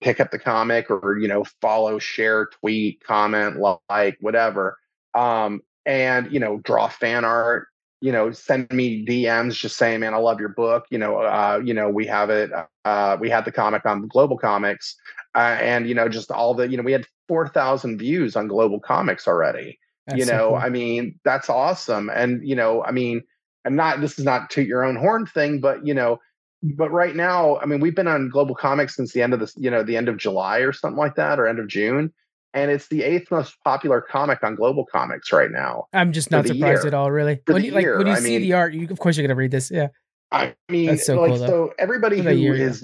pick 0.00 0.20
up 0.20 0.30
the 0.30 0.38
comic 0.38 0.90
or 0.90 1.18
you 1.18 1.28
know 1.28 1.44
follow, 1.60 1.98
share, 1.98 2.48
tweet, 2.60 3.02
comment, 3.04 3.58
like, 3.88 4.16
whatever. 4.20 4.78
Um, 5.14 5.60
and 5.84 6.32
you 6.32 6.40
know, 6.40 6.58
draw 6.58 6.88
fan 6.88 7.24
art 7.24 7.68
you 8.00 8.12
know, 8.12 8.30
send 8.30 8.70
me 8.70 9.04
DMs 9.06 9.54
just 9.54 9.76
saying, 9.76 10.00
man, 10.00 10.14
I 10.14 10.18
love 10.18 10.40
your 10.40 10.50
book. 10.50 10.84
You 10.90 10.98
know, 10.98 11.18
uh, 11.18 11.60
you 11.64 11.74
know, 11.74 11.88
we 11.88 12.06
have 12.06 12.30
it. 12.30 12.50
Uh, 12.84 13.16
we 13.18 13.30
had 13.30 13.44
the 13.44 13.52
comic 13.52 13.86
on 13.86 14.06
Global 14.08 14.36
Comics, 14.36 14.96
uh, 15.34 15.56
and 15.60 15.88
you 15.88 15.94
know, 15.94 16.08
just 16.08 16.30
all 16.30 16.54
the, 16.54 16.68
you 16.68 16.76
know, 16.76 16.82
we 16.82 16.92
had 16.92 17.06
four 17.28 17.48
thousand 17.48 17.98
views 17.98 18.36
on 18.36 18.48
Global 18.48 18.80
Comics 18.80 19.26
already. 19.26 19.78
That's 20.06 20.20
you 20.20 20.26
know, 20.26 20.38
so 20.38 20.48
cool. 20.50 20.58
I 20.58 20.68
mean, 20.68 21.18
that's 21.24 21.48
awesome. 21.48 22.10
And 22.10 22.46
you 22.46 22.54
know, 22.54 22.84
I 22.84 22.92
mean, 22.92 23.22
I'm 23.64 23.76
not. 23.76 24.00
This 24.00 24.18
is 24.18 24.24
not 24.24 24.50
to 24.50 24.62
your 24.62 24.84
own 24.84 24.96
horn 24.96 25.26
thing, 25.26 25.60
but 25.60 25.86
you 25.86 25.94
know, 25.94 26.20
but 26.62 26.90
right 26.90 27.16
now, 27.16 27.56
I 27.58 27.66
mean, 27.66 27.80
we've 27.80 27.96
been 27.96 28.08
on 28.08 28.28
Global 28.28 28.54
Comics 28.54 28.94
since 28.94 29.12
the 29.12 29.22
end 29.22 29.32
of 29.32 29.40
this, 29.40 29.54
you 29.56 29.70
know, 29.70 29.82
the 29.82 29.96
end 29.96 30.08
of 30.08 30.18
July 30.18 30.58
or 30.58 30.72
something 30.72 30.98
like 30.98 31.16
that, 31.16 31.38
or 31.38 31.46
end 31.46 31.58
of 31.58 31.66
June 31.68 32.12
and 32.54 32.70
it's 32.70 32.88
the 32.88 33.02
eighth 33.02 33.30
most 33.30 33.56
popular 33.64 34.00
comic 34.00 34.42
on 34.42 34.54
Global 34.54 34.86
Comics 34.86 35.32
right 35.32 35.50
now. 35.50 35.86
I'm 35.92 36.12
just 36.12 36.30
not 36.30 36.46
surprised 36.46 36.82
year. 36.82 36.86
at 36.86 36.94
all, 36.94 37.10
really. 37.10 37.40
For 37.46 37.54
when 37.54 37.64
you, 37.64 37.72
like 37.72 37.86
when 37.86 38.06
you 38.06 38.12
I 38.12 38.20
see 38.20 38.38
mean, 38.38 38.42
the 38.42 38.52
art, 38.54 38.74
you 38.74 38.88
of 38.90 38.98
course 38.98 39.16
you're 39.16 39.26
gonna 39.26 39.36
read 39.36 39.50
this. 39.50 39.70
Yeah. 39.70 39.88
I 40.32 40.54
mean, 40.68 40.86
That's 40.86 41.06
so 41.06 41.20
like 41.20 41.30
cool, 41.30 41.46
so 41.46 41.74
everybody 41.78 42.20
who 42.20 42.30
year, 42.30 42.54
is 42.54 42.82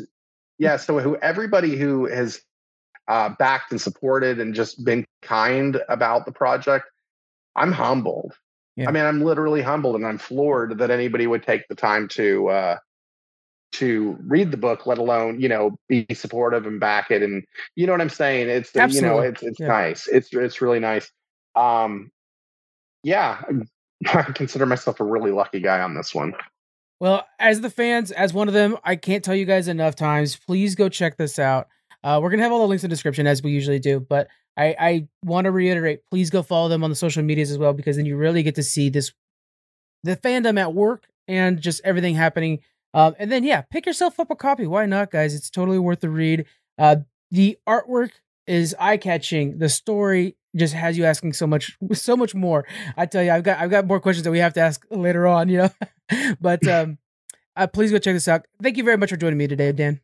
yeah. 0.59 0.73
yeah, 0.73 0.77
so 0.77 0.99
who 1.01 1.17
everybody 1.17 1.77
who 1.77 2.07
has 2.07 2.41
uh, 3.09 3.31
backed 3.39 3.73
and 3.73 3.81
supported 3.81 4.41
and 4.41 4.55
just 4.55 4.85
been 4.85 5.05
kind 5.23 5.81
about 5.89 6.25
the 6.25 6.33
project, 6.33 6.87
I'm 7.57 7.73
humbled. 7.73 8.35
Yeah. 8.77 8.89
I 8.89 8.93
mean, 8.93 9.05
I'm 9.05 9.23
literally 9.23 9.61
humbled 9.61 9.97
and 9.97 10.07
I'm 10.07 10.19
floored 10.19 10.79
that 10.79 10.91
anybody 10.91 11.27
would 11.27 11.43
take 11.43 11.69
the 11.69 11.75
time 11.75 12.09
to 12.09 12.49
uh, 12.49 12.77
to 13.73 14.17
read 14.27 14.51
the 14.51 14.57
book, 14.57 14.87
let 14.87 14.99
alone 14.99 15.41
you 15.41 15.49
know 15.49 15.77
be 15.89 16.07
supportive 16.13 16.67
and 16.67 16.81
back 16.81 17.11
it. 17.11 17.23
And 17.23 17.43
you 17.77 17.87
know 17.87 17.93
what 17.93 18.01
I'm 18.01 18.09
saying? 18.09 18.49
It's 18.49 18.75
you 18.75 19.01
know 19.01 19.21
it's 19.21 19.43
it's 19.43 19.61
yeah. 19.61 19.69
nice. 19.69 20.07
It's 20.09 20.33
it's 20.33 20.61
really 20.61 20.81
nice. 20.81 21.11
Um, 21.55 22.11
yeah, 23.03 23.43
I 24.13 24.23
consider 24.23 24.67
myself 24.67 25.01
a 25.01 25.05
really 25.05 25.31
lucky 25.31 25.61
guy 25.61 25.81
on 25.81 25.95
this 25.95 26.15
one. 26.15 26.35
Well, 27.01 27.27
as 27.41 27.61
the 27.61 27.71
fans, 27.71 28.13
as 28.13 28.33
one 28.33 28.47
of 28.47 28.55
them, 28.55 28.79
I 28.85 28.95
can't 28.95 29.25
tell 29.25 29.35
you 29.35 29.45
guys 29.45 29.67
enough 29.67 29.97
times. 29.97 30.37
Please 30.37 30.75
go 30.75 30.89
check 30.89 31.17
this 31.17 31.39
out. 31.39 31.69
Uh, 32.05 32.21
we're 32.23 32.31
gonna 32.31 32.43
have 32.43 32.53
all 32.53 32.61
the 32.61 32.69
links 32.69 32.85
in 32.85 32.91
the 32.91 32.95
description 32.95 33.27
as 33.27 33.43
we 33.43 33.51
usually 33.51 33.79
do, 33.79 34.01
but 34.01 34.29
I, 34.57 34.77
I 34.79 35.09
want 35.25 35.47
to 35.47 35.51
reiterate, 35.51 36.01
please 36.11 36.31
go 36.31 36.43
follow 36.43 36.69
them 36.69 36.85
on 36.85 36.91
the 36.91 36.97
social 36.97 37.23
medias 37.23 37.51
as 37.51 37.59
well, 37.59 37.73
because 37.73 37.97
then 37.97 38.07
you 38.07 38.17
really 38.17 38.43
get 38.43 38.55
to 38.57 38.63
see 38.63 38.91
this 38.91 39.13
the 40.05 40.17
fandom 40.17 40.61
at 40.61 40.75
work 40.75 41.07
and 41.29 41.61
just 41.61 41.81
everything 41.85 42.15
happening. 42.15 42.61
Um, 42.95 43.15
and 43.19 43.31
then 43.33 43.45
yeah, 43.45 43.63
pick 43.63 43.87
yourself 43.87 44.21
up 44.21 44.31
a 44.31 44.37
copy. 44.37 44.67
Why 44.67 44.87
not, 44.87 45.11
guys? 45.11 45.35
It's 45.35 45.51
totally 45.51 45.79
worth 45.79 46.01
the 46.01 46.11
read. 46.11 46.47
Uh, 46.79 46.97
the 47.31 47.59
artwork 47.67 48.11
is 48.47 48.75
eye 48.79 48.97
catching. 48.97 49.59
The 49.59 49.69
story 49.69 50.37
just 50.55 50.75
has 50.75 50.99
you 50.99 51.05
asking 51.05 51.33
so 51.33 51.47
much, 51.47 51.77
so 51.93 52.17
much 52.17 52.35
more. 52.35 52.67
I 52.97 53.07
tell 53.07 53.23
you, 53.23 53.31
I've 53.31 53.43
got 53.43 53.59
I've 53.59 53.71
got 53.71 53.87
more 53.87 54.01
questions 54.01 54.25
that 54.25 54.31
we 54.31 54.39
have 54.39 54.55
to 54.55 54.61
ask 54.61 54.85
later 54.91 55.27
on. 55.27 55.49
You 55.49 55.59
know, 55.59 56.35
but 56.41 56.67
um, 56.69 56.99
uh, 57.57 57.67
please 57.67 57.91
go 57.91 57.99
check 57.99 58.15
this 58.15 58.29
out. 58.29 58.47
Thank 58.63 58.77
you 58.77 58.85
very 58.85 58.97
much 58.97 59.11
for 59.11 59.17
joining 59.17 59.39
me 59.39 59.47
today, 59.47 59.73
Dan. 59.73 60.01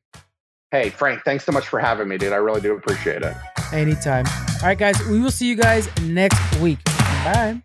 Hey, 0.70 0.90
Frank, 0.90 1.22
thanks 1.24 1.44
so 1.44 1.52
much 1.52 1.66
for 1.66 1.80
having 1.80 2.08
me, 2.08 2.18
dude. 2.18 2.32
I 2.32 2.36
really 2.36 2.60
do 2.60 2.74
appreciate 2.74 3.22
it. 3.22 3.34
Anytime. 3.72 4.26
All 4.26 4.66
right, 4.68 4.76
guys, 4.76 5.02
we 5.06 5.18
will 5.18 5.30
see 5.30 5.48
you 5.48 5.56
guys 5.56 5.88
next 6.02 6.56
week. 6.60 6.84
Bye. 6.84 7.62